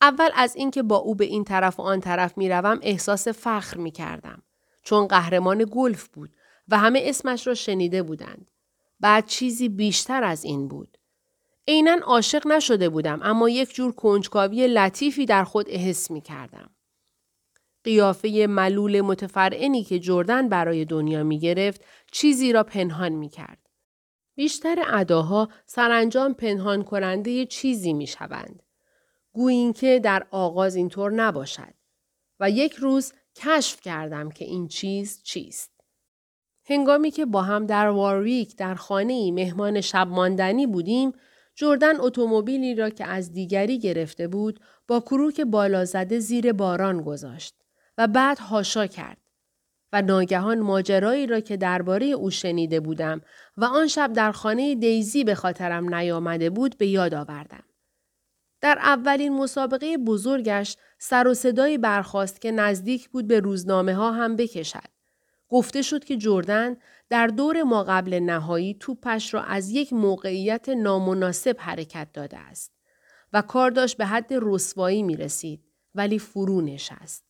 اول 0.00 0.30
از 0.34 0.56
اینکه 0.56 0.82
با 0.82 0.96
او 0.96 1.14
به 1.14 1.24
این 1.24 1.44
طرف 1.44 1.80
و 1.80 1.82
آن 1.82 2.00
طرف 2.00 2.38
می 2.38 2.48
روم 2.48 2.78
احساس 2.82 3.28
فخر 3.28 3.76
می 3.76 3.90
کردم. 3.90 4.42
چون 4.82 5.06
قهرمان 5.06 5.66
گلف 5.70 6.08
بود 6.08 6.36
و 6.68 6.78
همه 6.78 7.02
اسمش 7.04 7.46
را 7.46 7.54
شنیده 7.54 8.02
بودند. 8.02 8.50
بعد 9.00 9.26
چیزی 9.26 9.68
بیشتر 9.68 10.24
از 10.24 10.44
این 10.44 10.68
بود. 10.68 10.98
عینا 11.68 11.96
عاشق 12.02 12.46
نشده 12.46 12.88
بودم 12.88 13.20
اما 13.22 13.48
یک 13.48 13.74
جور 13.74 13.92
کنجکاوی 13.92 14.68
لطیفی 14.68 15.26
در 15.26 15.44
خود 15.44 15.66
احس 15.68 16.10
می 16.10 16.20
کردم. 16.20 16.70
قیافه 17.84 18.46
ملول 18.48 19.00
متفرعنی 19.00 19.84
که 19.84 19.98
جردن 19.98 20.48
برای 20.48 20.84
دنیا 20.84 21.22
می 21.22 21.38
گرفت 21.38 21.84
چیزی 22.12 22.52
را 22.52 22.62
پنهان 22.62 23.12
می 23.12 23.28
کرد. 23.28 23.68
بیشتر 24.34 24.84
اداها 24.92 25.48
سرانجام 25.66 26.34
پنهان 26.34 26.84
کننده 26.84 27.46
چیزی 27.46 27.92
می 27.92 28.06
شوند. 28.06 28.62
گویین 29.32 29.72
که 29.72 30.00
در 30.00 30.26
آغاز 30.30 30.74
اینطور 30.74 31.12
نباشد. 31.12 31.74
و 32.40 32.50
یک 32.50 32.72
روز 32.72 33.12
کشف 33.36 33.80
کردم 33.80 34.30
که 34.30 34.44
این 34.44 34.68
چیز 34.68 35.22
چیست. 35.22 35.70
هنگامی 36.64 37.10
که 37.10 37.26
با 37.26 37.42
هم 37.42 37.66
در 37.66 37.88
وارویک 37.88 38.56
در 38.56 38.74
خانه 38.74 39.12
ای 39.12 39.30
مهمان 39.30 39.80
شب 39.80 40.08
ماندنی 40.08 40.66
بودیم، 40.66 41.12
جردن 41.62 42.00
اتومبیلی 42.00 42.74
را 42.74 42.90
که 42.90 43.04
از 43.04 43.32
دیگری 43.32 43.78
گرفته 43.78 44.28
بود 44.28 44.60
با 44.88 45.00
کروک 45.00 45.40
بالا 45.40 45.84
زده 45.84 46.18
زیر 46.18 46.52
باران 46.52 47.02
گذاشت 47.02 47.54
و 47.98 48.06
بعد 48.06 48.38
هاشا 48.38 48.86
کرد 48.86 49.18
و 49.92 50.02
ناگهان 50.02 50.60
ماجرایی 50.60 51.26
را 51.26 51.40
که 51.40 51.56
درباره 51.56 52.06
او 52.06 52.30
شنیده 52.30 52.80
بودم 52.80 53.20
و 53.56 53.64
آن 53.64 53.86
شب 53.86 54.12
در 54.12 54.32
خانه 54.32 54.74
دیزی 54.74 55.24
به 55.24 55.34
خاطرم 55.34 55.94
نیامده 55.94 56.50
بود 56.50 56.78
به 56.78 56.86
یاد 56.86 57.14
آوردم. 57.14 57.64
در 58.60 58.78
اولین 58.78 59.32
مسابقه 59.32 59.96
بزرگش 59.96 60.76
سر 60.98 61.28
و 61.28 61.34
صدایی 61.34 61.78
برخواست 61.78 62.40
که 62.40 62.50
نزدیک 62.50 63.08
بود 63.08 63.26
به 63.26 63.40
روزنامه 63.40 63.94
ها 63.94 64.12
هم 64.12 64.36
بکشد. 64.36 64.92
گفته 65.48 65.82
شد 65.82 66.04
که 66.04 66.16
جردن 66.16 66.76
در 67.12 67.26
دور 67.26 67.62
ما 67.62 67.84
قبل 67.84 68.14
نهایی 68.14 68.76
توپش 68.80 69.34
را 69.34 69.42
از 69.42 69.70
یک 69.70 69.92
موقعیت 69.92 70.68
نامناسب 70.68 71.56
حرکت 71.58 72.08
داده 72.12 72.38
است 72.38 72.72
و 73.32 73.42
کار 73.42 73.70
داشت 73.70 73.96
به 73.96 74.06
حد 74.06 74.26
رسوایی 74.30 75.02
می 75.02 75.16
رسید 75.16 75.64
ولی 75.94 76.18
فرو 76.18 76.60
نشست. 76.60 77.24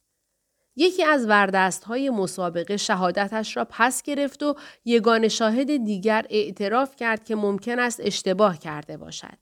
یکی 0.77 1.05
از 1.05 1.27
وردست 1.27 1.85
های 1.85 2.11
مسابقه 2.11 2.77
شهادتش 2.77 3.57
را 3.57 3.67
پس 3.71 4.03
گرفت 4.03 4.43
و 4.43 4.55
یگان 4.85 5.29
شاهد 5.29 5.85
دیگر 5.85 6.27
اعتراف 6.31 6.97
کرد 6.97 7.25
که 7.25 7.37
ممکن 7.37 7.79
است 7.79 8.01
اشتباه 8.03 8.59
کرده 8.59 8.97
باشد. 8.97 9.39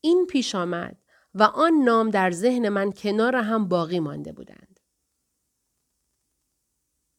این 0.00 0.26
پیش 0.30 0.54
آمد 0.54 0.96
و 1.34 1.42
آن 1.42 1.72
نام 1.84 2.10
در 2.10 2.30
ذهن 2.30 2.68
من 2.68 2.92
کنار 2.92 3.36
هم 3.36 3.68
باقی 3.68 4.00
مانده 4.00 4.32
بودند. 4.32 4.73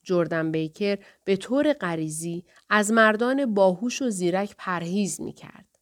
جردن 0.06 0.52
بیکر 0.52 0.98
به 1.26 1.36
طور 1.36 1.74
غریزی 1.74 2.46
از 2.70 2.92
مردان 2.92 3.54
باهوش 3.54 4.02
و 4.02 4.10
زیرک 4.10 4.56
پرهیز 4.58 5.22
می 5.22 5.34
کرد. 5.34 5.80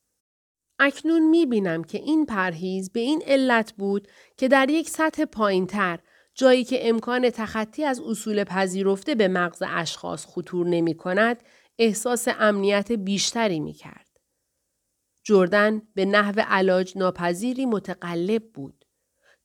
اکنون 0.79 1.29
می 1.29 1.45
بینم 1.45 1.83
که 1.83 1.97
این 1.97 2.25
پرهیز 2.25 2.91
به 2.91 2.99
این 2.99 3.23
علت 3.25 3.73
بود 3.73 4.07
که 4.37 4.47
در 4.47 4.69
یک 4.69 4.89
سطح 4.89 5.25
پایینتر 5.25 5.99
جایی 6.35 6.63
که 6.63 6.89
امکان 6.89 7.29
تخطی 7.29 7.83
از 7.83 7.99
اصول 7.99 8.43
پذیرفته 8.43 9.15
به 9.15 9.27
مغز 9.27 9.63
اشخاص 9.67 10.25
خطور 10.25 10.67
نمی 10.67 10.93
کند، 10.93 11.43
احساس 11.79 12.27
امنیت 12.39 12.91
بیشتری 12.91 13.59
می 13.59 13.73
کرد. 13.73 14.19
جردن 15.23 15.81
به 15.95 16.05
نحو 16.05 16.41
علاج 16.47 16.97
ناپذیری 16.97 17.65
متقلب 17.65 18.43
بود. 18.53 18.85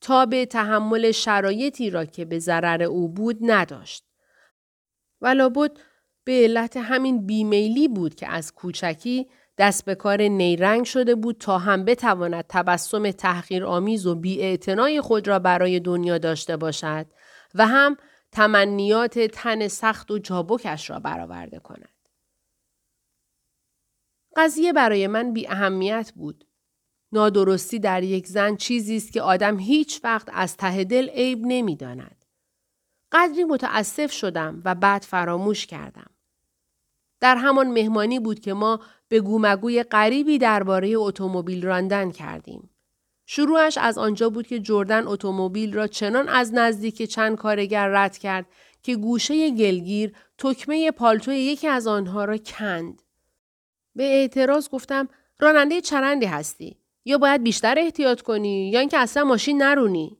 تا 0.00 0.26
به 0.26 0.46
تحمل 0.46 1.10
شرایطی 1.10 1.90
را 1.90 2.04
که 2.04 2.24
به 2.24 2.38
ضرر 2.38 2.82
او 2.82 3.08
بود 3.08 3.38
نداشت. 3.42 4.07
و 5.22 5.50
به 6.24 6.32
علت 6.42 6.76
همین 6.76 7.26
بیمیلی 7.26 7.88
بود 7.88 8.14
که 8.14 8.28
از 8.28 8.52
کوچکی 8.52 9.26
دست 9.58 9.84
به 9.84 9.94
کار 9.94 10.22
نیرنگ 10.22 10.84
شده 10.84 11.14
بود 11.14 11.38
تا 11.38 11.58
هم 11.58 11.84
بتواند 11.84 12.44
تبسم 12.48 13.10
تحقیر 13.10 13.64
آمیز 13.64 14.06
و 14.06 14.14
بیاعتنای 14.14 15.00
خود 15.00 15.28
را 15.28 15.38
برای 15.38 15.80
دنیا 15.80 16.18
داشته 16.18 16.56
باشد 16.56 17.06
و 17.54 17.66
هم 17.66 17.96
تمنیات 18.32 19.18
تن 19.18 19.68
سخت 19.68 20.10
و 20.10 20.18
جابکش 20.18 20.90
را 20.90 21.00
برآورده 21.00 21.58
کند. 21.58 21.98
قضیه 24.36 24.72
برای 24.72 25.06
من 25.06 25.32
بی 25.32 25.48
اهمیت 25.48 26.12
بود. 26.16 26.44
نادرستی 27.12 27.78
در 27.78 28.02
یک 28.02 28.26
زن 28.26 28.56
چیزی 28.56 28.96
است 28.96 29.12
که 29.12 29.22
آدم 29.22 29.58
هیچ 29.58 30.00
وقت 30.04 30.28
از 30.32 30.56
ته 30.56 30.84
دل 30.84 31.08
عیب 31.08 31.38
نمی‌داند. 31.42 32.17
قدری 33.12 33.44
متاسف 33.44 34.12
شدم 34.12 34.62
و 34.64 34.74
بعد 34.74 35.02
فراموش 35.02 35.66
کردم. 35.66 36.10
در 37.20 37.36
همان 37.36 37.70
مهمانی 37.70 38.20
بود 38.20 38.40
که 38.40 38.52
ما 38.52 38.80
به 39.08 39.20
گومگوی 39.20 39.82
غریبی 39.82 40.38
درباره 40.38 40.92
اتومبیل 40.96 41.66
راندن 41.66 42.10
کردیم. 42.10 42.70
شروعش 43.26 43.78
از 43.78 43.98
آنجا 43.98 44.30
بود 44.30 44.46
که 44.46 44.60
جردن 44.60 45.06
اتومبیل 45.06 45.74
را 45.74 45.86
چنان 45.86 46.28
از 46.28 46.54
نزدیک 46.54 47.02
چند 47.02 47.36
کارگر 47.36 47.88
رد 47.88 48.18
کرد 48.18 48.46
که 48.82 48.96
گوشه 48.96 49.50
گلگیر 49.50 50.12
تکمه 50.38 50.90
پالتوی 50.90 51.36
یکی 51.36 51.68
از 51.68 51.86
آنها 51.86 52.24
را 52.24 52.36
کند. 52.36 53.02
به 53.94 54.04
اعتراض 54.04 54.68
گفتم 54.68 55.08
راننده 55.38 55.80
چرندی 55.80 56.26
هستی 56.26 56.76
یا 57.04 57.18
باید 57.18 57.42
بیشتر 57.42 57.74
احتیاط 57.78 58.20
کنی 58.20 58.70
یا 58.70 58.80
اینکه 58.80 58.98
اصلا 58.98 59.24
ماشین 59.24 59.62
نرونی. 59.62 60.18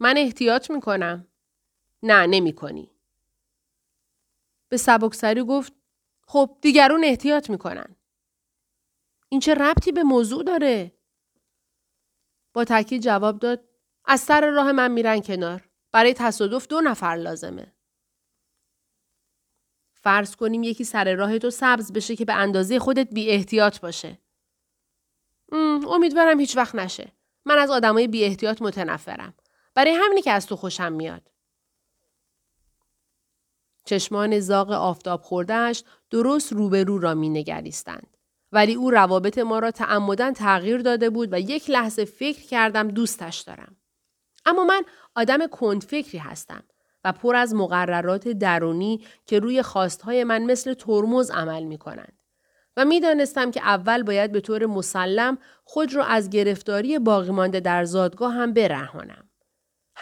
من 0.00 0.18
احتیاط 0.18 0.70
می‌کنم. 0.70 1.26
نه 2.02 2.26
نمی 2.26 2.52
کنی. 2.52 2.90
به 4.68 4.76
سبکسری 4.76 5.42
گفت 5.42 5.72
خب 6.26 6.58
دیگرون 6.60 7.04
احتیاط 7.04 7.50
می‌کنن. 7.50 7.96
این 9.28 9.40
چه 9.40 9.54
ربطی 9.54 9.92
به 9.92 10.02
موضوع 10.02 10.44
داره؟ 10.44 10.92
با 12.52 12.64
تاکید 12.64 13.02
جواب 13.02 13.38
داد 13.38 13.68
از 14.04 14.20
سر 14.20 14.50
راه 14.50 14.72
من 14.72 14.90
میرن 14.90 15.20
کنار. 15.20 15.68
برای 15.92 16.14
تصادف 16.14 16.66
دو 16.66 16.80
نفر 16.80 17.16
لازمه. 17.16 17.72
فرض 19.94 20.36
کنیم 20.36 20.62
یکی 20.62 20.84
سر 20.84 21.14
راه 21.14 21.38
تو 21.38 21.50
سبز 21.50 21.92
بشه 21.92 22.16
که 22.16 22.24
به 22.24 22.34
اندازه 22.34 22.78
خودت 22.78 23.08
بی 23.14 23.30
احتیاط 23.30 23.80
باشه. 23.80 24.18
امیدوارم 25.88 26.40
هیچ 26.40 26.56
وقت 26.56 26.74
نشه. 26.74 27.12
من 27.44 27.58
از 27.58 27.70
آدمای 27.70 28.08
بی 28.08 28.24
احتیاط 28.24 28.62
متنفرم. 28.62 29.34
برای 29.74 29.92
همینی 29.92 30.22
که 30.22 30.32
از 30.32 30.46
تو 30.46 30.56
خوشم 30.56 30.92
میاد. 30.92 31.30
چشمان 33.84 34.40
زاغ 34.40 34.70
آفتاب 34.70 35.22
خوردهش 35.22 35.84
درست 36.10 36.52
روبرو 36.52 36.98
را 36.98 37.14
می 37.14 37.28
نگریستند. 37.28 38.16
ولی 38.52 38.74
او 38.74 38.90
روابط 38.90 39.38
ما 39.38 39.58
را 39.58 39.70
تعمدن 39.70 40.32
تغییر 40.32 40.78
داده 40.78 41.10
بود 41.10 41.32
و 41.32 41.40
یک 41.40 41.70
لحظه 41.70 42.04
فکر 42.04 42.42
کردم 42.42 42.88
دوستش 42.88 43.38
دارم. 43.38 43.76
اما 44.46 44.64
من 44.64 44.82
آدم 45.14 45.46
کندفکری 45.46 46.18
هستم 46.18 46.62
و 47.04 47.12
پر 47.12 47.36
از 47.36 47.54
مقررات 47.54 48.28
درونی 48.28 49.04
که 49.26 49.38
روی 49.38 49.62
خواستهای 49.62 50.24
من 50.24 50.42
مثل 50.42 50.74
ترمز 50.74 51.30
عمل 51.30 51.64
می 51.64 51.78
کنند. 51.78 52.20
و 52.76 52.84
می 52.84 53.00
دانستم 53.00 53.50
که 53.50 53.60
اول 53.60 54.02
باید 54.02 54.32
به 54.32 54.40
طور 54.40 54.66
مسلم 54.66 55.38
خود 55.64 55.94
را 55.94 56.04
از 56.04 56.30
گرفتاری 56.30 56.98
باقی 56.98 57.30
مانده 57.30 57.60
در 57.60 57.84
زادگاه 57.84 58.32
هم 58.34 58.52
برهانم. 58.52 59.29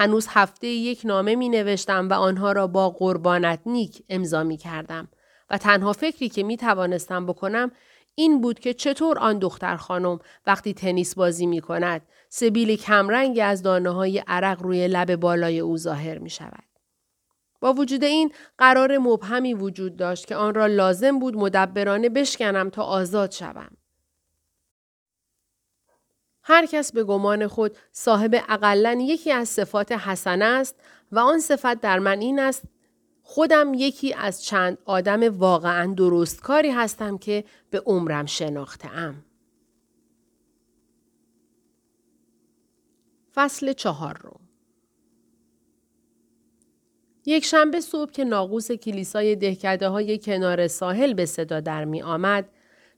هنوز 0.01 0.27
هفته 0.31 0.67
یک 0.67 1.01
نامه 1.05 1.35
می 1.35 1.49
نوشتم 1.49 2.09
و 2.09 2.13
آنها 2.13 2.53
را 2.53 2.67
با 2.67 2.91
قربانت 2.91 3.61
نیک 3.67 4.03
امضا 4.09 4.43
می 4.43 4.57
کردم 4.57 5.09
و 5.51 5.59
تنها 5.59 5.93
فکری 5.93 6.29
که 6.29 6.43
می 6.43 6.57
توانستم 6.57 7.27
بکنم 7.27 7.73
این 8.15 8.41
بود 8.41 8.59
که 8.59 8.75
چطور 8.75 9.19
آن 9.19 9.39
دختر 9.39 9.77
خانم 9.77 10.19
وقتی 10.47 10.75
تنیس 10.75 11.15
بازی 11.15 11.47
می 11.47 11.61
کند 11.61 12.03
سبیل 12.29 12.77
کمرنگی 12.77 13.41
از 13.41 13.63
دانه 13.63 13.91
های 13.91 14.23
عرق 14.27 14.63
روی 14.63 14.89
لب 14.89 15.17
بالای 15.17 15.61
او 15.61 15.77
ظاهر 15.77 16.19
می 16.19 16.31
شود. 16.31 16.65
با 17.61 17.73
وجود 17.73 18.05
این 18.05 18.33
قرار 18.59 18.99
مبهمی 18.99 19.55
وجود 19.55 19.97
داشت 19.97 20.27
که 20.27 20.37
آن 20.37 20.55
را 20.55 20.67
لازم 20.67 21.19
بود 21.19 21.37
مدبرانه 21.37 22.09
بشکنم 22.09 22.71
تا 22.71 22.83
آزاد 22.83 23.31
شوم. 23.31 23.71
هر 26.51 26.67
کس 26.67 26.93
به 26.93 27.05
گمان 27.05 27.47
خود 27.47 27.77
صاحب 27.93 28.45
اقلا 28.49 28.99
یکی 29.01 29.33
از 29.33 29.49
صفات 29.49 29.93
حسن 29.93 30.43
است 30.43 30.75
و 31.13 31.19
آن 31.19 31.41
صفت 31.41 31.81
در 31.81 31.99
من 31.99 32.21
این 32.21 32.39
است 32.39 32.63
خودم 33.23 33.75
یکی 33.75 34.15
از 34.15 34.45
چند 34.45 34.79
آدم 34.85 35.39
واقعا 35.39 35.95
درستکاری 35.95 36.71
هستم 36.71 37.19
که 37.19 37.45
به 37.71 37.81
عمرم 37.87 38.27
شناخته 38.27 38.89
ام. 38.89 39.25
فصل 43.35 43.73
چهار 43.73 44.19
رو 44.23 44.41
یک 47.27 47.45
شنبه 47.45 47.81
صبح 47.81 48.11
که 48.11 48.25
ناقوس 48.25 48.73
کلیسای 48.73 49.37
دهکده 49.37 49.89
های 49.89 50.19
کنار 50.19 50.69
ساحل 50.69 51.15
به 51.15 51.27
صدا 51.27 51.61
در 51.61 51.85
می 51.85 52.03
آمد، 52.03 52.49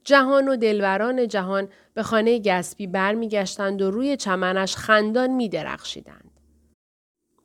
جهان 0.03 0.47
و 0.47 0.55
دلوران 0.55 1.27
جهان 1.27 1.69
به 1.93 2.03
خانه 2.03 2.39
گسبی 2.39 2.87
برمیگشتند 2.87 3.81
و 3.81 3.91
روی 3.91 4.17
چمنش 4.17 4.75
خندان 4.75 5.29
می 5.29 5.49
درخشیدند. 5.49 6.31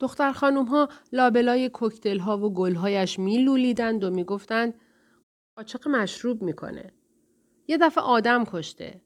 دختر 0.00 0.32
خانوم 0.32 0.64
ها 0.64 0.88
لابلای 1.12 1.68
کوکتل 1.68 2.18
ها 2.18 2.38
و 2.38 2.54
گل 2.54 2.74
هایش 2.74 3.18
می 3.18 3.38
لولیدند 3.38 4.04
و 4.04 4.10
می 4.10 4.24
گفتند 4.24 4.74
قاچق 5.56 5.88
مشروب 5.88 6.42
می‌کنه. 6.42 6.92
یه 7.68 7.78
دفعه 7.78 8.04
آدم 8.04 8.44
کشته. 8.44 9.00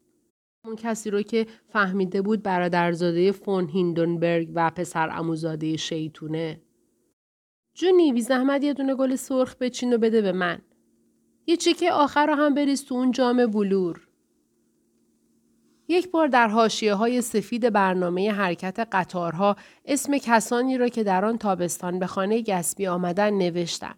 اون 0.65 0.77
کسی 0.77 1.11
رو 1.11 1.23
که 1.23 1.47
فهمیده 1.69 2.23
بود 2.23 2.43
برادرزاده 2.43 3.33
فون 3.33 3.69
هیندنبرگ 3.69 4.51
و 4.55 4.71
پسر 4.71 5.11
اموزاده 5.13 5.77
شیطونه. 5.77 6.61
جونی 7.75 8.13
بی 8.13 8.23
زحمت 8.23 8.65
یه 8.65 8.75
دونه 8.75 8.95
گل 8.95 9.17
سرخ 9.17 9.57
بچین 9.57 9.93
و 9.93 9.99
بده 9.99 10.23
به 10.23 10.33
من. 10.33 10.63
یه 11.47 11.57
چیکه 11.57 11.93
آخر 11.93 12.27
رو 12.27 12.35
هم 12.35 12.55
بریز 12.55 12.85
تو 12.85 12.95
اون 12.95 13.13
جام 13.13 13.47
بلور. 13.47 14.07
یک 15.89 16.11
بار 16.11 16.29
در 16.29 16.49
حاشیه 16.49 16.95
های 16.95 17.23
سفید 17.23 17.73
برنامه 17.73 18.33
حرکت 18.33 18.89
قطارها 18.93 19.57
اسم 19.85 20.19
کسانی 20.19 20.79
را 20.79 20.89
که 20.89 21.05
در 21.05 21.25
آن 21.25 21.39
تابستان 21.39 21.99
به 21.99 22.07
خانه 22.07 22.43
گسبی 22.43 22.87
آمدن 22.87 23.31
نوشتم. 23.31 23.97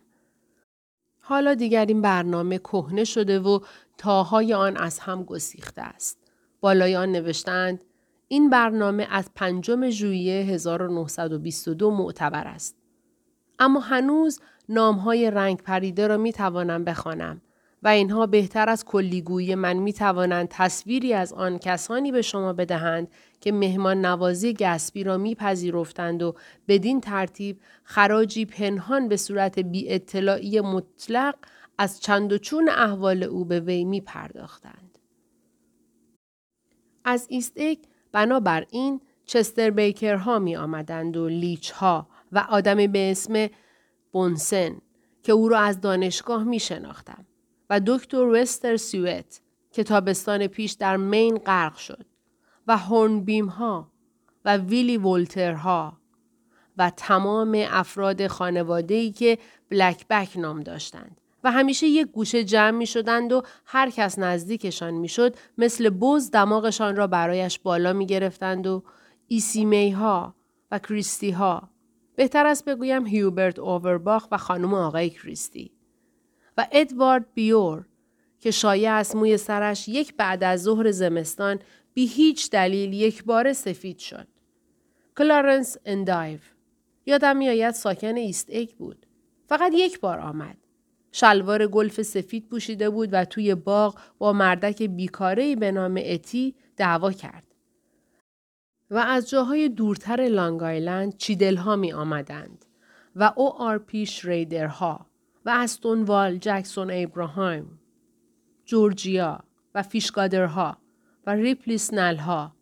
حالا 1.22 1.54
دیگر 1.54 1.86
این 1.86 2.02
برنامه 2.02 2.58
کهنه 2.58 3.04
شده 3.04 3.40
و 3.40 3.60
تاهای 3.98 4.54
آن 4.54 4.76
از 4.76 4.98
هم 4.98 5.24
گسیخته 5.24 5.82
است. 5.82 6.18
بالای 6.60 6.96
آن 6.96 7.12
نوشتند 7.12 7.84
این 8.28 8.50
برنامه 8.50 9.06
از 9.10 9.30
پنجم 9.34 9.90
ژوئیه 9.90 10.44
1922 10.44 11.90
معتبر 11.90 12.44
است. 12.46 12.76
اما 13.58 13.80
هنوز 13.80 14.40
نامهای 14.68 15.30
رنگ 15.30 15.62
پریده 15.62 16.06
را 16.06 16.16
می 16.16 16.32
توانم 16.32 16.84
بخوانم 16.84 17.40
و 17.82 17.88
اینها 17.88 18.26
بهتر 18.26 18.68
از 18.68 18.84
کلیگویی 18.84 19.54
من 19.54 19.76
می 19.76 19.92
توانند 19.92 20.48
تصویری 20.48 21.14
از 21.14 21.32
آن 21.32 21.58
کسانی 21.58 22.12
به 22.12 22.22
شما 22.22 22.52
بدهند 22.52 23.08
که 23.40 23.52
مهمان 23.52 24.06
نوازی 24.06 24.54
گسبی 24.54 25.04
را 25.04 25.18
میپذیرفتند 25.18 26.22
و 26.22 26.34
بدین 26.68 27.00
ترتیب 27.00 27.60
خراجی 27.84 28.44
پنهان 28.44 29.08
به 29.08 29.16
صورت 29.16 29.58
بی 29.58 29.90
اطلاعی 29.90 30.60
مطلق 30.60 31.34
از 31.78 32.00
چند 32.00 32.32
و 32.32 32.38
چون 32.38 32.68
احوال 32.68 33.22
او 33.22 33.44
به 33.44 33.60
وی 33.60 33.84
می 33.84 34.00
پرداختند. 34.00 34.98
از 37.04 37.26
ایستک 37.30 37.78
بنابراین 38.12 39.00
چستر 39.24 39.70
بیکر 39.70 40.16
ها 40.16 40.38
می 40.38 40.56
آمدند 40.56 41.16
و 41.16 41.28
لیچ 41.28 41.70
ها 41.70 42.08
و 42.32 42.46
آدمی 42.50 42.88
به 42.88 43.10
اسم 43.10 43.48
بونسن 44.12 44.80
که 45.22 45.32
او 45.32 45.48
را 45.48 45.58
از 45.58 45.80
دانشگاه 45.80 46.44
می 46.44 46.60
شناختم 46.60 47.26
و 47.70 47.80
دکتر 47.86 48.22
وستر 48.22 48.76
سیوت 48.76 49.40
که 49.72 49.84
تابستان 49.84 50.46
پیش 50.46 50.72
در 50.72 50.96
مین 50.96 51.38
غرق 51.38 51.76
شد 51.76 52.06
و 52.66 52.76
هورنبیم 52.76 53.46
ها 53.46 53.92
و 54.44 54.56
ویلی 54.56 54.96
ولتر 54.96 55.52
ها 55.52 55.98
و 56.76 56.90
تمام 56.90 57.64
افراد 57.70 58.26
خانواده 58.26 58.94
ای 58.94 59.12
که 59.12 59.38
بلک 59.68 60.06
بک 60.10 60.36
نام 60.36 60.60
داشتند 60.60 61.20
و 61.44 61.52
همیشه 61.52 61.86
یک 61.86 62.06
گوشه 62.06 62.44
جمع 62.44 62.78
می 62.78 62.86
شدند 62.86 63.32
و 63.32 63.42
هر 63.64 63.90
کس 63.90 64.18
نزدیکشان 64.18 64.94
می 64.94 65.08
شد 65.08 65.36
مثل 65.58 65.90
بز 65.90 66.30
دماغشان 66.30 66.96
را 66.96 67.06
برایش 67.06 67.58
بالا 67.58 67.92
می 67.92 68.06
گرفتند 68.06 68.66
و 68.66 68.82
ایسیمی 69.28 69.90
ها 69.90 70.34
و 70.70 70.78
کریستی 70.78 71.30
ها 71.30 71.68
بهتر 72.16 72.46
است 72.46 72.64
بگویم 72.64 73.06
هیوبرت 73.06 73.58
اوورباخ 73.58 74.28
و 74.30 74.36
خانم 74.36 74.74
آقای 74.74 75.10
کریستی 75.10 75.70
و 76.56 76.66
ادوارد 76.72 77.26
بیور 77.34 77.84
که 78.40 78.50
شایع 78.50 78.92
از 78.92 79.16
موی 79.16 79.36
سرش 79.36 79.88
یک 79.88 80.14
بعد 80.16 80.44
از 80.44 80.62
ظهر 80.62 80.90
زمستان 80.90 81.58
بی 81.94 82.06
هیچ 82.06 82.50
دلیل 82.50 82.92
یک 82.92 83.24
بار 83.24 83.52
سفید 83.52 83.98
شد. 83.98 84.26
کلارنس 85.18 85.76
اندایو 85.84 86.38
یادم 87.06 87.36
میآید 87.36 87.74
ساکن 87.74 88.16
ایست 88.16 88.50
اگ 88.50 88.74
بود. 88.74 89.06
فقط 89.48 89.72
یک 89.74 90.00
بار 90.00 90.20
آمد. 90.20 90.56
شلوار 91.12 91.66
گلف 91.66 92.02
سفید 92.02 92.48
پوشیده 92.48 92.90
بود 92.90 93.08
و 93.12 93.24
توی 93.24 93.54
باغ 93.54 93.98
با 94.18 94.32
مردک 94.32 94.82
بیکاره 94.82 95.56
به 95.56 95.72
نام 95.72 96.00
اتی 96.02 96.54
دعوا 96.76 97.12
کرد. 97.12 97.51
و 98.92 98.96
از 98.96 99.30
جاهای 99.30 99.68
دورتر 99.68 100.20
لانگ 100.20 100.62
آیلند 100.62 101.16
چیدل 101.16 101.76
می 101.78 101.92
آمدند 101.92 102.64
و 103.16 103.32
او 103.36 103.52
آر 103.52 103.78
پی 103.78 104.06
شریدرها 104.06 105.06
و 105.44 105.50
استونوال 105.50 106.36
جکسون 106.36 106.90
ایبراهایم 106.90 107.80
جورجیا 108.64 109.44
و 109.74 109.82
فیشگادرها 109.82 110.76
و 111.26 111.30
ریپلی 111.30 111.78
سنل 111.78 112.16
ها. 112.16 112.56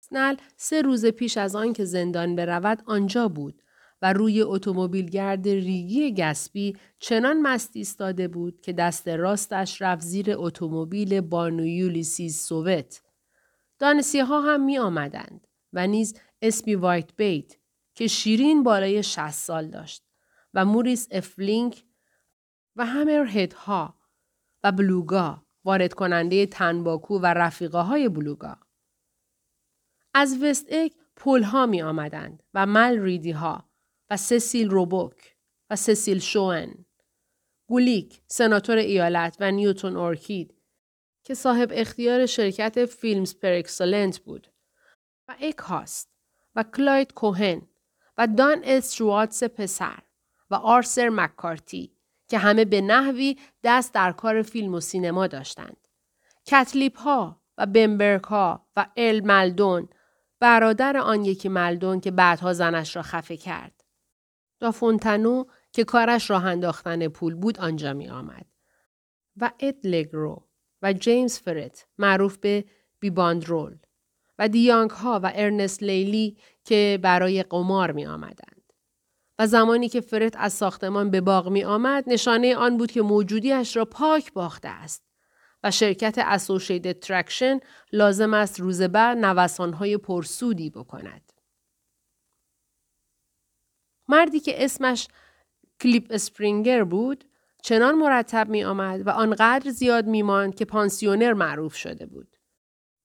سنل 0.00 0.36
سه 0.56 0.82
روز 0.82 1.06
پیش 1.06 1.36
از 1.36 1.56
آن 1.56 1.72
که 1.72 1.84
زندان 1.84 2.36
برود 2.36 2.82
آنجا 2.86 3.28
بود 3.28 3.62
و 4.02 4.12
روی 4.12 4.42
اتومبیلگرد 4.42 5.48
ریگی 5.48 6.14
گسبی 6.14 6.76
چنان 6.98 7.42
مستی 7.42 7.78
ایستاده 7.78 8.28
بود 8.28 8.60
که 8.60 8.72
دست 8.72 9.08
راستش 9.08 9.82
رفت 9.82 10.02
زیر 10.02 10.26
اتومبیل 10.36 11.20
بانو 11.20 11.66
یولیسیز 11.66 12.36
سووت. 12.38 13.02
دانسیه 13.78 14.24
ها 14.24 14.40
هم 14.40 14.64
می 14.64 14.78
آمدند 14.78 15.46
و 15.72 15.86
نیز 15.86 16.20
اسمی 16.42 16.74
وایت 16.74 17.16
بیت 17.16 17.56
که 17.94 18.06
شیرین 18.06 18.62
بالای 18.62 19.02
60 19.02 19.30
سال 19.30 19.68
داشت 19.68 20.04
و 20.54 20.64
موریس 20.64 21.08
افلینک 21.10 21.84
و 22.76 22.86
همر 22.86 23.48
ها 23.56 23.94
و 24.64 24.72
بلوگا 24.72 25.46
وارد 25.64 25.94
کننده 25.94 26.46
تنباکو 26.46 27.18
و 27.18 27.26
رفیقه 27.26 27.78
های 27.78 28.08
بلوگا. 28.08 28.56
از 30.14 30.42
وست 30.42 30.66
اگ 30.68 30.92
پول 31.16 31.42
ها 31.42 31.66
می 31.66 31.82
آمدند 31.82 32.42
و 32.54 32.66
مل 32.66 32.98
ریدی 32.98 33.30
ها 33.30 33.70
و 34.10 34.16
سسیل 34.16 34.70
روبوک 34.70 35.36
و 35.70 35.76
سسیل 35.76 36.18
شوئن. 36.18 36.84
گولیک، 37.66 38.22
سناتور 38.26 38.76
ایالت 38.76 39.36
و 39.40 39.50
نیوتون 39.50 39.96
اورکید 39.96 40.54
که 41.28 41.34
صاحب 41.34 41.68
اختیار 41.72 42.26
شرکت 42.26 42.84
فیلمز 42.84 43.34
پر 43.34 43.52
اکسلنت 43.52 44.18
بود 44.18 44.52
و 45.28 45.34
اکهاست 45.40 46.08
و 46.54 46.62
کلاید 46.62 47.12
کوهن 47.12 47.62
و 48.18 48.26
دان 48.26 48.60
استرواتس 48.64 49.44
پسر 49.44 49.98
و 50.50 50.54
آرسر 50.54 51.08
مکارتی 51.08 51.96
که 52.28 52.38
همه 52.38 52.64
به 52.64 52.80
نحوی 52.80 53.38
دست 53.62 53.94
در 53.94 54.12
کار 54.12 54.42
فیلم 54.42 54.74
و 54.74 54.80
سینما 54.80 55.26
داشتند. 55.26 55.88
کتلیپ 56.46 56.98
ها 56.98 57.42
و 57.58 57.66
بمبرک 57.66 58.24
ها 58.24 58.66
و 58.76 58.86
ال 58.96 59.20
ملدون 59.20 59.88
برادر 60.40 60.96
آن 60.96 61.24
یکی 61.24 61.48
ملدون 61.48 62.00
که 62.00 62.10
بعدها 62.10 62.52
زنش 62.52 62.96
را 62.96 63.02
خفه 63.02 63.36
کرد. 63.36 63.84
دافونتنو 64.60 65.44
که 65.72 65.84
کارش 65.84 66.30
راه 66.30 66.44
انداختن 66.44 67.08
پول 67.08 67.34
بود 67.34 67.60
آنجا 67.60 67.92
می 67.92 68.08
آمد. 68.08 68.46
و 69.36 69.50
اد 69.60 69.86
لگرو 69.86 70.47
و 70.82 70.92
جیمز 70.92 71.38
فرت 71.38 71.86
معروف 71.98 72.38
به 72.38 72.64
بیباندرول 73.00 73.78
و 74.38 74.48
دیانگ 74.48 74.90
ها 74.90 75.20
و 75.22 75.32
ارنست 75.34 75.82
لیلی 75.82 76.36
که 76.64 76.98
برای 77.02 77.42
قمار 77.42 77.92
می 77.92 78.06
آمدند. 78.06 78.72
و 79.38 79.46
زمانی 79.46 79.88
که 79.88 80.00
فرت 80.00 80.36
از 80.36 80.52
ساختمان 80.52 81.10
به 81.10 81.20
باغ 81.20 81.48
می 81.48 81.64
آمد 81.64 82.04
نشانه 82.06 82.56
آن 82.56 82.76
بود 82.76 82.90
که 82.90 83.02
موجودیش 83.02 83.76
را 83.76 83.84
پاک 83.84 84.32
باخته 84.32 84.68
است. 84.68 85.08
و 85.62 85.70
شرکت 85.70 86.14
اسوشیتد 86.18 86.98
ترکشن 86.98 87.60
لازم 87.92 88.34
است 88.34 88.60
روز 88.60 88.82
بعد 88.82 89.18
نوسانهای 89.18 89.96
پرسودی 89.96 90.70
بکند. 90.70 91.32
مردی 94.08 94.40
که 94.40 94.64
اسمش 94.64 95.08
کلیپ 95.80 96.06
اسپرینگر 96.10 96.84
بود 96.84 97.24
چنان 97.68 97.94
مرتب 97.94 98.48
می 98.48 98.64
آمد 98.64 99.06
و 99.06 99.10
آنقدر 99.10 99.70
زیاد 99.70 100.06
می 100.06 100.22
ماند 100.22 100.54
که 100.54 100.64
پانسیونر 100.64 101.32
معروف 101.32 101.74
شده 101.74 102.06
بود. 102.06 102.36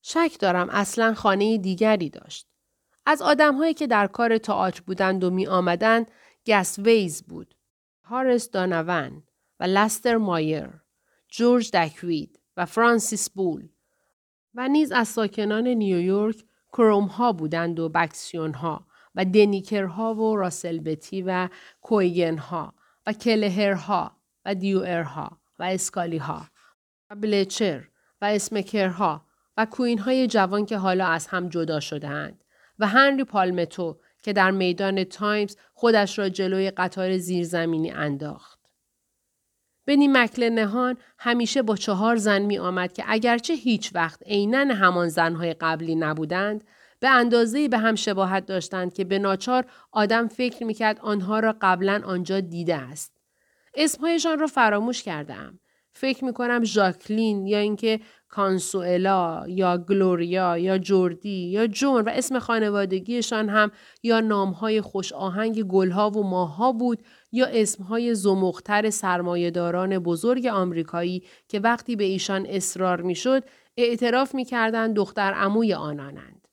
شک 0.01 0.37
دارم 0.39 0.69
اصلا 0.69 1.13
خانه 1.13 1.57
دیگری 1.57 2.09
داشت. 2.09 2.47
از 3.05 3.21
آدمهایی 3.21 3.73
که 3.73 3.87
در 3.87 4.07
کار 4.07 4.37
تئاتر 4.37 4.81
بودند 4.81 5.23
و 5.23 5.29
می 5.29 5.47
آمدند 5.47 6.07
گس 6.47 6.79
ویز 6.79 7.23
بود. 7.23 7.55
هوراس 8.03 8.49
اودانون 8.49 9.23
و 9.59 9.63
لستر 9.63 10.17
مایر، 10.17 10.69
جورج 11.29 11.71
دکوید 11.71 12.39
و 12.57 12.65
فرانسیس 12.65 13.29
بول 13.29 13.69
و 14.53 14.67
نیز 14.67 14.91
از 14.91 15.07
ساکنان 15.07 15.67
نیویورک 15.67 16.43
کروم 16.73 17.05
ها 17.05 17.31
بودند 17.31 17.79
و 17.79 17.89
بکسیون 17.89 18.53
ها 18.53 18.87
و 19.15 19.25
دنیکرها 19.25 20.15
و 20.15 20.35
راسلبتی 20.35 21.21
و 21.21 21.49
کویگن 21.81 22.37
ها 22.37 22.73
و 23.07 23.13
کلهرها 23.13 24.22
و 24.45 24.55
دیوئرها 24.55 25.37
و 25.59 25.63
اسکالی 25.63 26.17
ها 26.17 26.47
و 27.09 27.15
بلچر 27.15 27.87
و 28.21 28.25
اسمکرها 28.25 29.25
و 29.57 29.65
کوین 29.65 29.99
های 29.99 30.27
جوان 30.27 30.65
که 30.65 30.77
حالا 30.77 31.07
از 31.07 31.27
هم 31.27 31.49
جدا 31.49 31.79
شدهاند 31.79 32.43
و 32.79 32.87
هنری 32.87 33.23
پالمتو 33.23 33.99
که 34.21 34.33
در 34.33 34.51
میدان 34.51 35.03
تایمز 35.03 35.57
خودش 35.73 36.19
را 36.19 36.29
جلوی 36.29 36.71
قطار 36.71 37.17
زیرزمینی 37.17 37.91
انداخت. 37.91 38.59
بنی 39.85 40.07
مک 40.07 40.49
لناهان 40.49 40.97
همیشه 41.19 41.61
با 41.61 41.75
چهار 41.75 42.15
زن 42.15 42.41
می 42.41 42.57
آمد 42.57 42.93
که 42.93 43.03
اگرچه 43.07 43.53
هیچ 43.53 43.95
وقت 43.95 44.23
عینا 44.23 44.75
همان 44.75 45.09
زنهای 45.09 45.53
قبلی 45.53 45.95
نبودند 45.95 46.63
به 46.99 47.09
اندازه 47.09 47.67
به 47.67 47.77
هم 47.77 47.95
شباهت 47.95 48.45
داشتند 48.45 48.93
که 48.93 49.03
به 49.03 49.19
ناچار 49.19 49.65
آدم 49.91 50.27
فکر 50.27 50.63
می‌کرد 50.63 50.99
آنها 50.99 51.39
را 51.39 51.55
قبلا 51.61 52.01
آنجا 52.05 52.39
دیده 52.39 52.75
است. 52.75 53.12
اسمهایشان 53.75 54.39
را 54.39 54.47
فراموش 54.47 55.03
کردم. 55.03 55.59
فکر 55.95 56.25
می 56.25 56.33
کنم 56.33 56.63
ژاکلین 56.63 57.47
یا 57.47 57.57
اینکه 57.57 57.99
کانسوئلا 58.29 59.43
یا 59.47 59.77
گلوریا 59.77 60.57
یا 60.57 60.77
جوردی 60.77 61.49
یا 61.49 61.67
جون 61.67 62.01
و 62.01 62.09
اسم 62.09 62.39
خانوادگیشان 62.39 63.49
هم 63.49 63.71
یا 64.03 64.19
نامهای 64.19 64.81
خوش 64.81 65.13
آهنگ 65.13 65.63
گلها 65.63 66.09
و 66.09 66.23
ماهها 66.23 66.71
بود 66.71 67.03
یا 67.31 67.45
اسمهای 67.45 68.15
زمختر 68.15 68.89
سرمایهداران 68.89 69.99
بزرگ 69.99 70.45
آمریکایی 70.45 71.23
که 71.47 71.59
وقتی 71.59 71.95
به 71.95 72.03
ایشان 72.03 72.45
اصرار 72.45 73.01
می‌شد 73.01 73.43
اعتراف 73.77 74.35
می‌کردند 74.35 74.95
دختر 74.95 75.33
عموی 75.33 75.73
آنانند. 75.73 76.47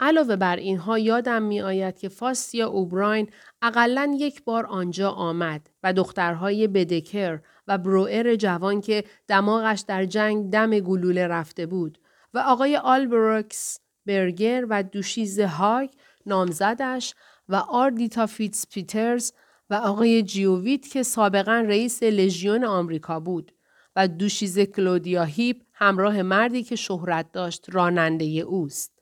علاوه 0.00 0.36
بر 0.36 0.56
اینها 0.56 0.98
یادم 0.98 1.42
می 1.42 1.60
آید 1.60 1.98
که 1.98 2.08
فاستیا 2.08 2.68
اوبراین 2.68 3.30
اقلا 3.62 4.16
یک 4.18 4.44
بار 4.44 4.66
آنجا 4.66 5.10
آمد 5.10 5.70
و 5.82 5.92
دخترهای 5.92 6.66
بدکر 6.66 7.40
و 7.68 7.78
بروئر 7.78 8.34
جوان 8.34 8.80
که 8.80 9.04
دماغش 9.28 9.80
در 9.80 10.04
جنگ 10.04 10.50
دم 10.50 10.78
گلوله 10.78 11.26
رفته 11.26 11.66
بود 11.66 11.98
و 12.34 12.38
آقای 12.38 12.76
آلبروکس 12.76 13.80
برگر 14.06 14.66
و 14.70 14.82
دوشیزه 14.82 15.40
هاگ 15.40 15.90
نامزدش 16.26 17.14
و 17.48 17.54
آردیتا 17.56 18.26
فیتس 18.26 18.66
پیترز 18.66 19.32
و 19.70 19.74
آقای 19.74 20.22
جیوویت 20.22 20.88
که 20.88 21.02
سابقا 21.02 21.64
رئیس 21.68 22.02
لژیون 22.02 22.64
آمریکا 22.64 23.20
بود 23.20 23.52
و 23.96 24.08
دوشیزه 24.08 24.58
کلودیا 24.58 25.24
هیپ 25.24 25.56
همراه 25.74 26.22
مردی 26.22 26.62
که 26.62 26.76
شهرت 26.76 27.32
داشت 27.32 27.66
راننده 27.72 28.24
اوست. 28.24 28.95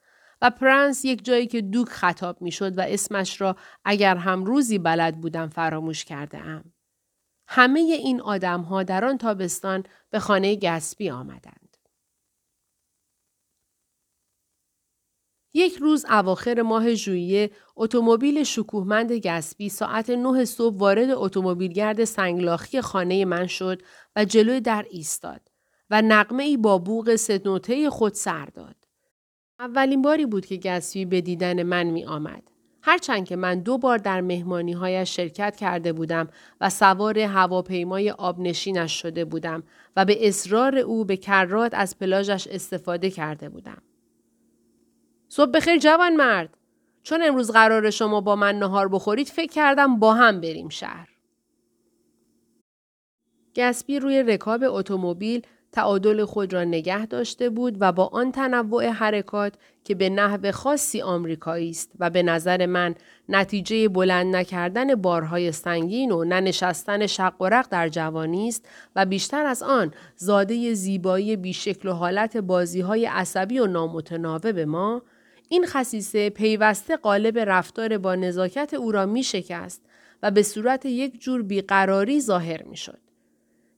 و 0.44 0.50
پرنس 0.50 1.04
یک 1.04 1.24
جایی 1.24 1.46
که 1.46 1.60
دوک 1.60 1.88
خطاب 1.88 2.42
می‌شد 2.42 2.78
و 2.78 2.80
اسمش 2.80 3.40
را 3.40 3.56
اگر 3.84 4.16
هم 4.16 4.44
روزی 4.44 4.78
بلد 4.78 5.20
بودم 5.20 5.48
فراموش 5.48 6.04
کرده 6.04 6.38
ام. 6.38 6.72
همه 7.48 7.80
این 7.80 8.20
آدم 8.20 8.60
ها 8.60 8.82
در 8.82 9.04
آن 9.04 9.18
تابستان 9.18 9.84
به 10.10 10.18
خانه 10.18 10.56
گتسبی 10.56 11.10
آمدند. 11.10 11.76
یک 15.54 15.76
روز 15.76 16.04
اواخر 16.04 16.62
ماه 16.62 16.94
ژوئیه 16.94 17.50
اتومبیل 17.76 18.44
شکوهمند 18.44 19.12
گسبی 19.12 19.68
ساعت 19.68 20.10
نه 20.10 20.44
صبح 20.44 20.76
وارد 20.76 21.10
اتومبیلگرد 21.10 22.04
سنگلاخی 22.04 22.80
خانه 22.80 23.24
من 23.24 23.46
شد 23.46 23.82
و 24.16 24.24
جلوی 24.24 24.60
در 24.60 24.86
ایستاد 24.90 25.48
و 25.90 26.02
نقمه 26.02 26.42
ای 26.42 26.56
با 26.56 26.78
بوغ 26.78 27.16
ستنوته 27.16 27.90
خود 27.90 28.14
سر 28.14 28.46
داد. 28.46 28.83
اولین 29.64 30.02
باری 30.02 30.26
بود 30.26 30.46
که 30.46 30.56
گسوی 30.56 31.04
به 31.04 31.20
دیدن 31.20 31.62
من 31.62 31.84
می 31.84 32.04
آمد. 32.04 32.42
هرچند 32.82 33.24
که 33.24 33.36
من 33.36 33.60
دو 33.60 33.78
بار 33.78 33.98
در 33.98 34.20
مهمانی 34.20 34.72
هایش 34.72 35.16
شرکت 35.16 35.56
کرده 35.56 35.92
بودم 35.92 36.28
و 36.60 36.70
سوار 36.70 37.18
هواپیمای 37.18 38.10
آبنشینش 38.10 39.00
شده 39.00 39.24
بودم 39.24 39.62
و 39.96 40.04
به 40.04 40.28
اصرار 40.28 40.78
او 40.78 41.04
به 41.04 41.16
کرات 41.16 41.74
از 41.74 41.98
پلاژش 41.98 42.46
استفاده 42.46 43.10
کرده 43.10 43.48
بودم. 43.48 43.82
صبح 45.28 45.50
بخیر 45.50 45.78
جوان 45.78 46.16
مرد. 46.16 46.56
چون 47.02 47.22
امروز 47.22 47.50
قرار 47.50 47.90
شما 47.90 48.20
با 48.20 48.36
من 48.36 48.58
نهار 48.58 48.88
بخورید 48.88 49.28
فکر 49.28 49.52
کردم 49.52 49.98
با 49.98 50.14
هم 50.14 50.40
بریم 50.40 50.68
شهر. 50.68 51.08
گسبی 53.56 53.98
روی 53.98 54.22
رکاب 54.22 54.64
اتومبیل 54.66 55.42
تعادل 55.74 56.24
خود 56.24 56.52
را 56.52 56.64
نگه 56.64 57.06
داشته 57.06 57.50
بود 57.50 57.76
و 57.80 57.92
با 57.92 58.06
آن 58.06 58.32
تنوع 58.32 58.86
حرکات 58.86 59.54
که 59.84 59.94
به 59.94 60.08
نحو 60.08 60.52
خاصی 60.52 61.02
آمریکایی 61.02 61.70
است 61.70 61.92
و 61.98 62.10
به 62.10 62.22
نظر 62.22 62.66
من 62.66 62.94
نتیجه 63.28 63.88
بلند 63.88 64.36
نکردن 64.36 64.94
بارهای 64.94 65.52
سنگین 65.52 66.12
و 66.12 66.24
ننشستن 66.24 67.06
شق 67.06 67.42
و 67.42 67.48
رق 67.48 67.66
در 67.70 67.88
جوانی 67.88 68.48
است 68.48 68.68
و 68.96 69.06
بیشتر 69.06 69.46
از 69.46 69.62
آن 69.62 69.94
زاده 70.16 70.74
زیبایی 70.74 71.36
بیشکل 71.36 71.88
و 71.88 71.92
حالت 71.92 72.36
بازی 72.36 72.80
های 72.80 73.06
عصبی 73.06 73.58
و 73.58 73.66
نامتناوب 73.66 74.52
به 74.52 74.64
ما 74.64 75.02
این 75.48 75.66
خصیصه 75.66 76.30
پیوسته 76.30 76.96
قالب 76.96 77.38
رفتار 77.38 77.98
با 77.98 78.14
نزاکت 78.14 78.74
او 78.74 78.92
را 78.92 79.06
می 79.06 79.22
شکست 79.22 79.82
و 80.22 80.30
به 80.30 80.42
صورت 80.42 80.86
یک 80.86 81.20
جور 81.20 81.42
بیقراری 81.42 82.20
ظاهر 82.20 82.62
می 82.62 82.76
شد. 82.76 83.03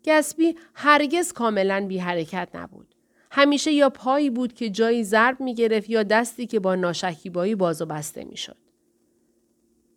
گسبی 0.07 0.57
هرگز 0.75 1.33
کاملا 1.33 1.87
بی 1.89 1.99
حرکت 1.99 2.49
نبود. 2.55 2.95
همیشه 3.31 3.73
یا 3.73 3.91
پایی 3.91 4.31
بود 4.31 4.53
که 4.53 4.71
جایی 4.71 5.05
ضرب 5.05 5.41
می 5.41 5.55
گرفت 5.55 5.91
یا 5.91 6.03
دستی 6.03 6.47
که 6.47 6.61
با 6.61 6.75
ناشکیبایی 6.75 7.55
باز 7.55 7.83
و 7.83 7.87
بسته 7.87 8.25
می 8.25 8.37
شد. 8.37 8.57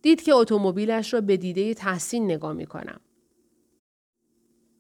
دید 0.02 0.22
که 0.22 0.34
اتومبیلش 0.34 1.13
را 1.13 1.22
به 1.22 1.38
دیده 1.38 1.74
تحسین 1.74 2.26
نگاه 2.26 2.54
می 2.54 2.65
کنم. 2.65 3.00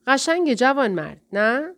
قشنگ 0.07 0.53
جوان 0.53 0.91
مرد 0.91 1.21
نه؟ 1.33 1.75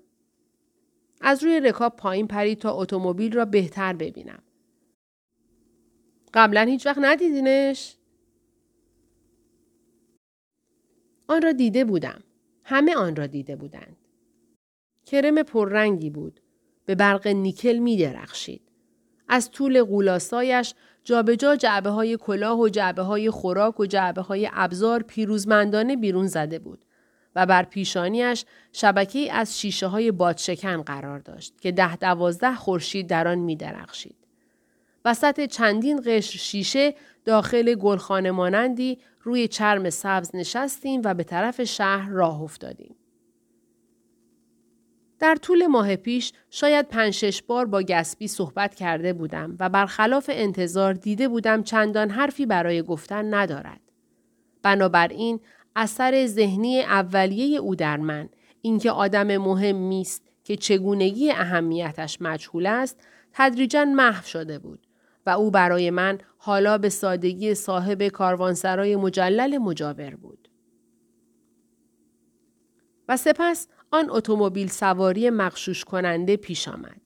از 1.22 1.44
روی 1.44 1.60
رکاب 1.60 1.96
پایین 1.96 2.28
پرید 2.28 2.60
تا 2.60 2.74
اتومبیل 2.74 3.34
را 3.34 3.46
بهتر 3.46 3.94
ببینم. 3.94 4.44
قبلا 6.34 6.62
هیچ 6.62 6.86
وقت 6.86 6.98
ندیدینش؟ 7.02 7.98
آن 11.28 11.42
را 11.42 11.52
دیده 11.52 11.86
بودم. 11.86 12.24
همه 12.64 12.96
آن 12.96 13.16
را 13.16 13.28
دیده 13.28 13.56
بودند. 13.56 13.98
کرم 15.06 15.44
پررنگی 15.44 16.10
بود. 16.10 16.42
به 16.86 16.96
برق 16.96 17.28
نیکل 17.28 17.78
می 17.78 17.98
درخشید. 17.98 18.62
از 19.30 19.52
طول 19.52 19.84
غولاسایش 19.84 20.74
جابجا 21.04 21.56
جعبه 21.56 21.90
های 21.90 22.18
کلاه 22.18 22.60
و 22.60 22.70
جعبه 22.70 23.02
های 23.02 23.30
خوراک 23.30 23.80
و 23.80 23.86
جعبه 23.86 24.22
های 24.22 24.50
ابزار 24.54 25.04
پیروزمندانه 25.04 25.96
بیرون 25.96 26.28
زده 26.28 26.60
بود 26.60 26.86
و 27.36 27.46
بر 27.46 27.64
پیشانیش 27.64 28.46
شبکه 28.72 29.34
از 29.34 29.60
شیشه 29.60 29.88
های 29.88 30.12
بادشکن 30.12 30.82
قرار 30.82 31.20
داشت 31.20 31.62
که 31.62 31.72
ده 31.72 31.96
دوازده 31.96 32.56
خورشید 32.56 33.08
در 33.08 33.28
آن 33.28 33.38
می 33.38 33.56
درخشید. 33.56 34.21
وسط 35.06 35.46
چندین 35.46 36.02
قشر 36.06 36.38
شیشه 36.38 36.96
داخل 37.26 37.76
گلخانه 37.76 38.32
مانندی 38.32 38.98
روی 39.24 39.48
چرم 39.48 39.90
سبز 39.90 40.32
نشستیم 40.34 41.02
و 41.06 41.14
به 41.14 41.24
طرف 41.24 41.64
شهر 41.64 42.10
راه 42.10 42.42
افتادیم. 42.42 42.96
در 45.20 45.36
طول 45.36 45.68
ماه 45.68 45.96
پیش 45.96 46.34
شاید 46.50 46.88
پنج 46.88 47.14
شش 47.14 47.42
بار 47.42 47.66
با 47.66 47.82
گسبی 47.82 48.28
صحبت 48.28 48.76
کرده 48.76 49.14
بودم 49.14 49.56
و 49.60 49.70
برخلاف 49.70 50.30
انتظار 50.34 50.94
دیده 50.94 51.28
بودم 51.28 51.64
چندان 51.64 52.10
حرفی 52.10 52.46
برای 52.46 52.82
گفتن 52.82 53.34
ندارد. 53.34 53.82
بنابراین 54.64 55.40
اثر 55.76 56.26
ذهنی 56.26 56.82
اولیه 56.82 57.60
او 57.60 57.76
در 57.76 57.98
من 57.98 58.30
اینکه 58.62 58.92
آدم 58.92 59.38
مهم 59.38 59.90
است 59.90 60.24
که 60.44 60.56
چگونگی 60.56 61.32
اهمیتش 61.32 62.18
مجهول 62.22 62.66
است 62.66 63.08
تدریجا 63.34 63.86
محو 63.86 64.24
شده 64.26 64.60
بود 64.60 64.88
و 65.26 65.30
او 65.30 65.52
برای 65.52 65.90
من 65.90 66.18
حالا 66.38 66.78
به 66.78 66.90
سادگی 66.90 67.56
صاحب 67.56 68.08
کاروانسرای 68.08 68.96
مجلل 68.96 69.58
مجاور 69.58 70.16
بود. 70.16 70.50
و 73.10 73.18
سپس 73.18 73.68
آن 73.92 74.10
اتومبیل 74.10 74.68
سواری 74.68 75.30
مخشوش 75.30 75.84
کننده 75.84 76.38
پیش 76.38 76.68
آمد. 76.68 77.02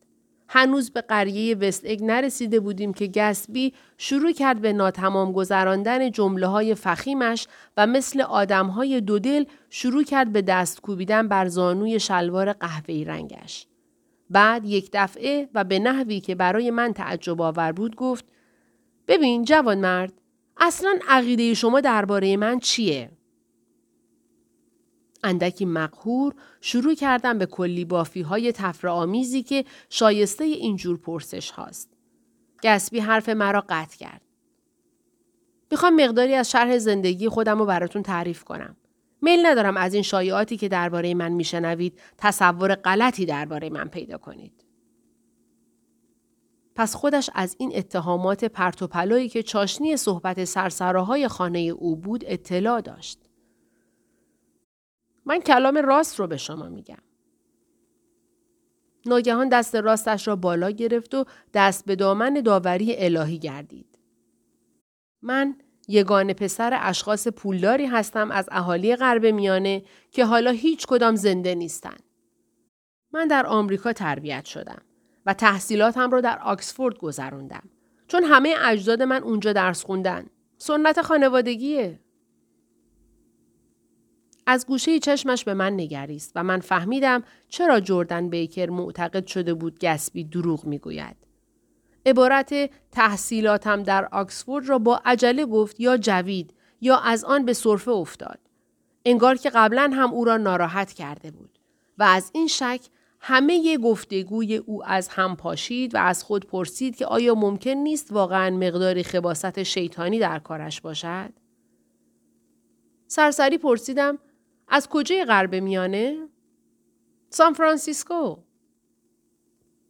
هنوز 0.48 0.92
به 0.92 1.02
قریه 1.02 1.56
وست 1.56 1.84
اگ 1.86 2.04
نرسیده 2.04 2.60
بودیم 2.60 2.94
که 2.94 3.08
گسبی 3.08 3.74
شروع 3.98 4.32
کرد 4.32 4.62
به 4.62 4.74
ناتمام 4.74 5.32
گذراندن 5.32 6.12
جمله 6.12 6.48
های 6.48 6.76
فخیمش 6.76 7.48
و 7.78 7.88
مثل 7.88 8.22
آدم 8.22 8.68
های 8.68 9.02
دودل 9.02 9.46
شروع 9.70 10.04
کرد 10.04 10.34
به 10.34 10.42
دست 10.42 10.82
کوبیدن 10.82 11.28
بر 11.28 11.48
زانوی 11.48 12.00
شلوار 12.00 12.54
قهوه‌ای 12.54 13.06
رنگش. 13.06 13.68
بعد 14.30 14.66
یک 14.66 14.90
دفعه 14.94 15.50
و 15.54 15.64
به 15.64 15.80
نحوی 15.80 16.20
که 16.20 16.36
برای 16.36 16.72
من 16.72 16.94
تعجب 16.94 17.42
آور 17.42 17.72
بود 17.72 17.96
گفت 17.96 18.26
ببین 19.08 19.44
جوان 19.44 19.78
مرد 19.78 20.14
اصلا 20.58 21.00
عقیده 21.08 21.54
شما 21.54 21.82
درباره 21.82 22.38
من 22.38 22.60
چیه؟ 22.60 23.12
اندکی 25.24 25.66
مقهور 25.66 26.34
شروع 26.62 26.94
کردم 26.96 27.38
به 27.38 27.46
کلی 27.46 27.86
بافی 27.86 28.22
های 28.22 28.52
تفر 28.52 28.88
آمیزی 28.88 29.44
که 29.44 29.66
شایسته 29.90 30.44
اینجور 30.44 30.98
پرسش 30.98 31.52
هاست. 31.52 31.90
گسبی 32.64 33.00
حرف 33.00 33.30
مرا 33.30 33.64
قطع 33.70 33.98
کرد. 33.98 34.22
می‌خوام 35.72 35.96
مقداری 35.96 36.34
از 36.34 36.52
شرح 36.52 36.78
زندگی 36.78 37.30
خودم 37.30 37.60
رو 37.60 37.66
براتون 37.66 38.04
تعریف 38.04 38.44
کنم. 38.44 38.76
میل 39.26 39.46
ندارم 39.46 39.78
از 39.78 39.94
این 39.94 40.04
شایعاتی 40.04 40.58
که 40.58 40.68
درباره 40.68 41.14
من 41.14 41.32
میشنوید 41.32 42.00
تصور 42.18 42.76
غلطی 42.76 43.26
درباره 43.26 43.70
من 43.70 43.88
پیدا 43.88 44.18
کنید. 44.18 44.66
پس 46.76 46.96
خودش 46.96 47.30
از 47.34 47.56
این 47.60 47.72
اتهامات 47.76 48.46
پرتوپلویی 48.46 49.30
که 49.30 49.44
چاشنی 49.44 49.98
صحبت 49.98 50.44
سرسراهای 50.44 51.28
خانه 51.28 51.60
او 51.60 51.96
بود 51.96 52.24
اطلاع 52.28 52.82
داشت. 52.82 53.20
من 55.26 55.40
کلام 55.40 55.78
راست 55.78 56.20
رو 56.20 56.28
به 56.28 56.38
شما 56.38 56.70
میگم. 56.70 57.04
ناگهان 59.06 59.50
دست 59.50 59.76
راستش 59.76 60.28
را 60.28 60.36
بالا 60.36 60.72
گرفت 60.72 61.16
و 61.16 61.26
دست 61.54 61.86
به 61.86 61.96
دامن 61.96 62.34
داوری 62.34 62.96
الهی 62.98 63.40
گردید. 63.40 64.00
من 65.22 65.56
یگان 65.88 66.34
پسر 66.34 66.78
اشخاص 66.82 67.28
پولداری 67.28 67.86
هستم 67.86 68.32
از 68.32 68.50
اهالی 68.52 68.96
غرب 68.96 69.26
میانه 69.26 69.84
که 70.12 70.26
حالا 70.26 70.52
هیچ 70.52 70.88
کدام 70.88 71.16
زنده 71.16 71.56
نیستند. 71.56 72.04
من 73.12 73.28
در 73.28 73.46
آمریکا 73.46 73.94
تربیت 73.94 74.46
شدم 74.46 74.82
و 75.26 75.34
تحصیلاتم 75.34 76.12
را 76.12 76.22
در 76.22 76.40
آکسفورد 76.40 76.98
گذراندم. 76.98 77.70
چون 78.08 78.24
همه 78.24 78.56
اجداد 78.62 79.02
من 79.02 79.24
اونجا 79.24 79.54
درس 79.54 79.84
خوندن. 79.84 80.26
سنت 80.58 81.02
خانوادگیه. 81.02 82.00
از 84.48 84.68
گوشه 84.68 85.00
چشمش 85.00 85.44
به 85.44 85.54
من 85.54 85.74
نگریست 85.74 86.32
و 86.36 86.44
من 86.44 86.60
فهمیدم 86.60 87.24
چرا 87.50 87.80
جردن 87.80 88.30
بیکر 88.30 88.70
معتقد 88.70 89.28
شده 89.28 89.54
بود 89.54 89.80
گسبی 89.80 90.24
دروغ 90.24 90.66
می‌گوید. 90.66 91.16
عبارت 92.06 92.70
تحصیلاتم 92.92 93.84
در 93.84 94.06
آکسفورد 94.12 94.70
را 94.70 94.80
با 94.80 95.02
عجله 95.06 95.46
گفت 95.46 95.80
یا 95.80 95.98
جوید 95.98 96.54
یا 96.82 96.98
از 96.98 97.24
آن 97.24 97.46
به 97.46 97.54
صرفه 97.54 97.92
افتاد. 97.92 98.40
انگار 99.06 99.36
که 99.36 99.50
قبلا 99.50 99.92
هم 99.94 100.14
او 100.14 100.26
را 100.26 100.38
ناراحت 100.38 100.94
کرده 100.94 101.32
بود 101.32 101.60
و 101.98 102.04
از 102.04 102.32
این 102.34 102.48
شک 102.48 102.82
همه 103.20 103.78
گفتگوی 103.78 104.56
او 104.56 104.86
از 104.86 105.08
هم 105.08 105.36
پاشید 105.36 105.96
و 105.96 105.98
از 105.98 106.24
خود 106.24 106.48
پرسید 106.48 106.96
که 106.96 107.06
آیا 107.06 107.36
ممکن 107.36 107.72
نیست 107.72 108.12
واقعا 108.12 108.50
مقداری 108.50 109.04
خباست 109.04 109.64
شیطانی 109.64 110.20
در 110.20 110.40
کارش 110.40 110.82
باشد؟ 110.82 111.34
سرسری 113.08 113.58
پرسیدم 113.58 114.18
از 114.68 114.90
کجای 114.90 115.26
غرب 115.26 115.56
میانه؟ 115.56 116.28
سان 117.30 117.54
فرانسیسکو. 117.54 118.38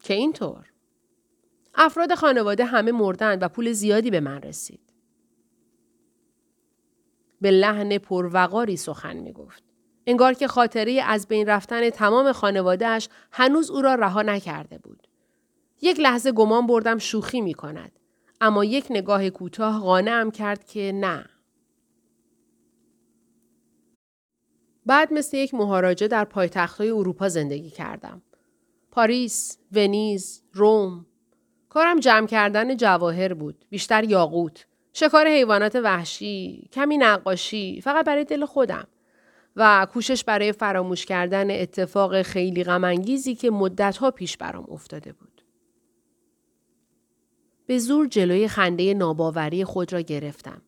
که 0.04 0.13
اینطور. 0.13 0.74
افراد 1.75 2.15
خانواده 2.15 2.65
همه 2.65 2.91
مردند 2.91 3.43
و 3.43 3.47
پول 3.47 3.71
زیادی 3.71 4.11
به 4.11 4.19
من 4.19 4.41
رسید. 4.41 4.79
به 7.41 7.51
لحن 7.51 7.97
پروقاری 7.97 8.77
سخن 8.77 9.17
می 9.17 9.33
گفت. 9.33 9.63
انگار 10.07 10.33
که 10.33 10.47
خاطره 10.47 11.01
از 11.07 11.27
بین 11.27 11.47
رفتن 11.47 11.89
تمام 11.89 12.31
خانوادهش 12.31 13.09
هنوز 13.31 13.71
او 13.71 13.81
را 13.81 13.95
رها 13.95 14.21
نکرده 14.21 14.77
بود. 14.77 15.07
یک 15.81 15.99
لحظه 15.99 16.31
گمان 16.31 16.67
بردم 16.67 16.97
شوخی 16.97 17.41
می 17.41 17.53
کند. 17.53 17.99
اما 18.41 18.65
یک 18.65 18.88
نگاه 18.89 19.29
کوتاه 19.29 19.79
قانعم 19.79 20.31
کرد 20.31 20.65
که 20.65 20.91
نه. 20.95 21.25
بعد 24.85 25.13
مثل 25.13 25.38
یک 25.38 25.53
مهاراجه 25.53 26.07
در 26.07 26.25
پایتختهای 26.25 26.89
اروپا 26.89 27.29
زندگی 27.29 27.69
کردم. 27.69 28.21
پاریس، 28.91 29.57
ونیز، 29.71 30.43
روم. 30.53 31.05
کارم 31.75 31.99
جمع 31.99 32.27
کردن 32.27 32.77
جواهر 32.77 33.33
بود. 33.33 33.65
بیشتر 33.69 34.03
یاقوت. 34.03 34.65
شکار 34.93 35.27
حیوانات 35.27 35.75
وحشی، 35.75 36.69
کمی 36.71 36.97
نقاشی، 36.97 37.81
فقط 37.81 38.05
برای 38.05 38.23
دل 38.23 38.45
خودم. 38.45 38.88
و 39.55 39.88
کوشش 39.93 40.23
برای 40.23 40.51
فراموش 40.51 41.05
کردن 41.05 41.61
اتفاق 41.61 42.21
خیلی 42.21 42.63
غمانگیزی 42.63 43.35
که 43.35 43.51
مدتها 43.51 44.11
پیش 44.11 44.38
برام 44.38 44.65
افتاده 44.69 45.13
بود. 45.13 45.41
به 47.65 47.77
زور 47.77 48.07
جلوی 48.07 48.47
خنده 48.47 48.93
ناباوری 48.93 49.65
خود 49.65 49.93
را 49.93 50.01
گرفتم. 50.01 50.61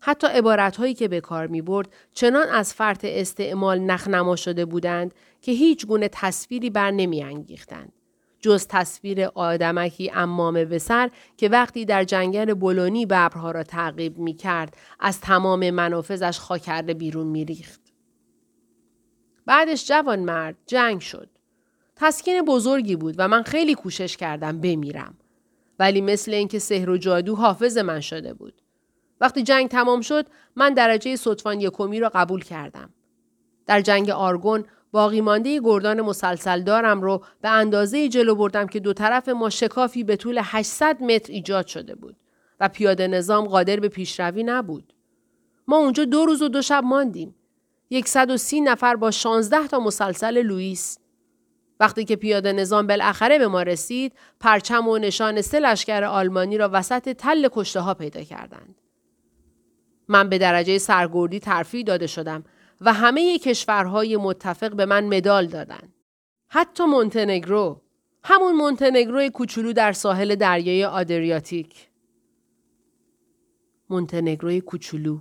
حتی 0.00 0.26
عبارتهایی 0.26 0.94
که 0.94 1.08
به 1.08 1.20
کار 1.20 1.46
می 1.46 1.62
برد 1.62 1.88
چنان 2.12 2.48
از 2.48 2.74
فرط 2.74 3.04
استعمال 3.04 3.78
نخنما 3.78 4.36
شده 4.36 4.64
بودند 4.64 5.14
که 5.40 5.52
هیچ 5.52 5.86
گونه 5.86 6.08
تصویری 6.12 6.70
بر 6.70 6.90
نمی 6.90 7.22
انگیختند. 7.22 7.92
جز 8.42 8.66
تصویر 8.68 9.24
آدمکی 9.24 10.10
امام 10.14 10.64
به 10.64 10.78
سر 10.78 11.10
که 11.36 11.48
وقتی 11.48 11.84
در 11.84 12.04
جنگل 12.04 12.54
بلونی 12.54 13.06
ببرها 13.06 13.50
را 13.50 13.62
تعقیب 13.62 14.18
می 14.18 14.34
کرد 14.34 14.76
از 15.00 15.20
تمام 15.20 15.70
منافذش 15.70 16.38
خاکرده 16.38 16.94
بیرون 16.94 17.26
می 17.26 17.44
ریخت. 17.44 17.80
بعدش 19.46 19.86
جوان 19.88 20.18
مرد 20.18 20.56
جنگ 20.66 21.00
شد. 21.00 21.28
تسکین 21.96 22.42
بزرگی 22.42 22.96
بود 22.96 23.14
و 23.18 23.28
من 23.28 23.42
خیلی 23.42 23.74
کوشش 23.74 24.16
کردم 24.16 24.60
بمیرم. 24.60 25.14
ولی 25.78 26.00
مثل 26.00 26.34
اینکه 26.34 26.58
سحر 26.58 26.90
و 26.90 26.96
جادو 26.96 27.36
حافظ 27.36 27.78
من 27.78 28.00
شده 28.00 28.34
بود. 28.34 28.62
وقتی 29.20 29.42
جنگ 29.42 29.68
تمام 29.68 30.00
شد 30.00 30.26
من 30.56 30.74
درجه 30.74 31.16
صدفان 31.16 31.60
یکمی 31.60 32.00
را 32.00 32.10
قبول 32.14 32.44
کردم. 32.44 32.90
در 33.66 33.80
جنگ 33.80 34.10
آرگون 34.10 34.64
باقی 34.92 35.20
مانده 35.20 35.60
گردان 35.60 36.00
مسلسل 36.00 36.62
دارم 36.62 37.00
رو 37.00 37.24
به 37.42 37.48
اندازه 37.48 38.08
جلو 38.08 38.34
بردم 38.34 38.66
که 38.66 38.80
دو 38.80 38.92
طرف 38.92 39.28
ما 39.28 39.50
شکافی 39.50 40.04
به 40.04 40.16
طول 40.16 40.40
800 40.42 41.02
متر 41.02 41.32
ایجاد 41.32 41.66
شده 41.66 41.94
بود 41.94 42.16
و 42.60 42.68
پیاده 42.68 43.06
نظام 43.06 43.44
قادر 43.44 43.80
به 43.80 43.88
پیشروی 43.88 44.42
نبود. 44.42 44.92
ما 45.68 45.76
اونجا 45.76 46.04
دو 46.04 46.24
روز 46.24 46.42
و 46.42 46.48
دو 46.48 46.62
شب 46.62 46.84
ماندیم. 46.84 47.34
130 48.04 48.60
نفر 48.60 48.96
با 48.96 49.10
16 49.10 49.66
تا 49.66 49.78
مسلسل 49.78 50.42
لوئیس. 50.42 50.98
وقتی 51.80 52.04
که 52.04 52.16
پیاده 52.16 52.52
نظام 52.52 52.86
بالاخره 52.86 53.38
به 53.38 53.48
ما 53.48 53.62
رسید، 53.62 54.12
پرچم 54.40 54.88
و 54.88 54.98
نشان 54.98 55.40
سه 55.40 55.60
لشکر 55.60 56.04
آلمانی 56.04 56.58
را 56.58 56.70
وسط 56.72 57.08
تل 57.08 57.48
کشته 57.52 57.80
ها 57.80 57.94
پیدا 57.94 58.22
کردند. 58.22 58.74
من 60.08 60.28
به 60.28 60.38
درجه 60.38 60.78
سرگردی 60.78 61.40
ترفیع 61.40 61.84
داده 61.84 62.06
شدم 62.06 62.44
و 62.84 62.92
همه 62.92 63.38
کشورهای 63.38 64.16
متفق 64.16 64.74
به 64.76 64.86
من 64.86 65.16
مدال 65.16 65.46
دادند. 65.46 65.94
حتی 66.48 66.84
مونتنگرو، 66.84 67.82
همون 68.24 68.56
مونتنگرو 68.56 69.28
کوچولو 69.28 69.72
در 69.72 69.92
ساحل 69.92 70.34
دریای 70.34 70.84
آدریاتیک. 70.84 71.88
مونتنگروی 73.90 74.60
کوچولو. 74.60 75.20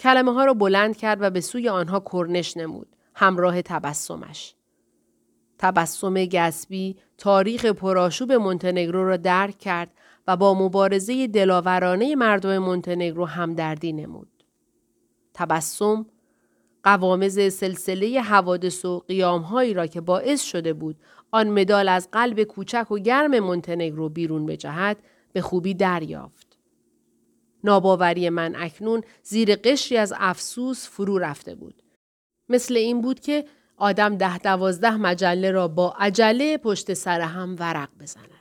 کلمه 0.00 0.32
ها 0.32 0.44
را 0.44 0.54
بلند 0.54 0.96
کرد 0.96 1.22
و 1.22 1.30
به 1.30 1.40
سوی 1.40 1.68
آنها 1.68 2.00
کرنش 2.12 2.56
نمود. 2.56 2.96
همراه 3.14 3.62
تبسمش. 3.62 4.54
تبسم 5.58 6.24
گسبی 6.24 6.96
تاریخ 7.18 7.64
پرآشوب 7.64 8.32
مونتنگرو 8.32 9.08
را 9.08 9.16
درک 9.16 9.58
کرد 9.58 9.90
و 10.26 10.36
با 10.36 10.54
مبارزه 10.54 11.26
دلاورانه 11.26 12.14
مردم 12.14 12.58
مونتنگرو 12.58 13.26
همدردی 13.26 13.92
نمود. 13.92 14.44
تبسم 15.34 16.06
قوامز 16.82 17.52
سلسله 17.52 18.20
حوادث 18.20 18.84
و 18.84 18.98
قیامهایی 19.08 19.74
را 19.74 19.86
که 19.86 20.00
باعث 20.00 20.42
شده 20.42 20.72
بود 20.72 20.96
آن 21.30 21.48
مدال 21.48 21.88
از 21.88 22.08
قلب 22.12 22.42
کوچک 22.42 22.90
و 22.90 22.98
گرم 22.98 23.38
مونتنگرو 23.38 24.08
بیرون 24.08 24.46
بجهد 24.46 24.96
به 25.32 25.40
خوبی 25.40 25.74
دریافت. 25.74 26.58
ناباوری 27.64 28.30
من 28.30 28.56
اکنون 28.56 29.02
زیر 29.22 29.56
قشری 29.56 29.98
از 29.98 30.14
افسوس 30.16 30.88
فرو 30.88 31.18
رفته 31.18 31.54
بود. 31.54 31.82
مثل 32.48 32.76
این 32.76 33.00
بود 33.00 33.20
که 33.20 33.44
آدم 33.76 34.16
ده 34.16 34.38
دوازده 34.38 34.96
مجله 34.96 35.50
را 35.50 35.68
با 35.68 35.94
عجله 35.98 36.58
پشت 36.58 36.94
سر 36.94 37.20
هم 37.20 37.56
ورق 37.58 37.88
بزند. 38.00 38.37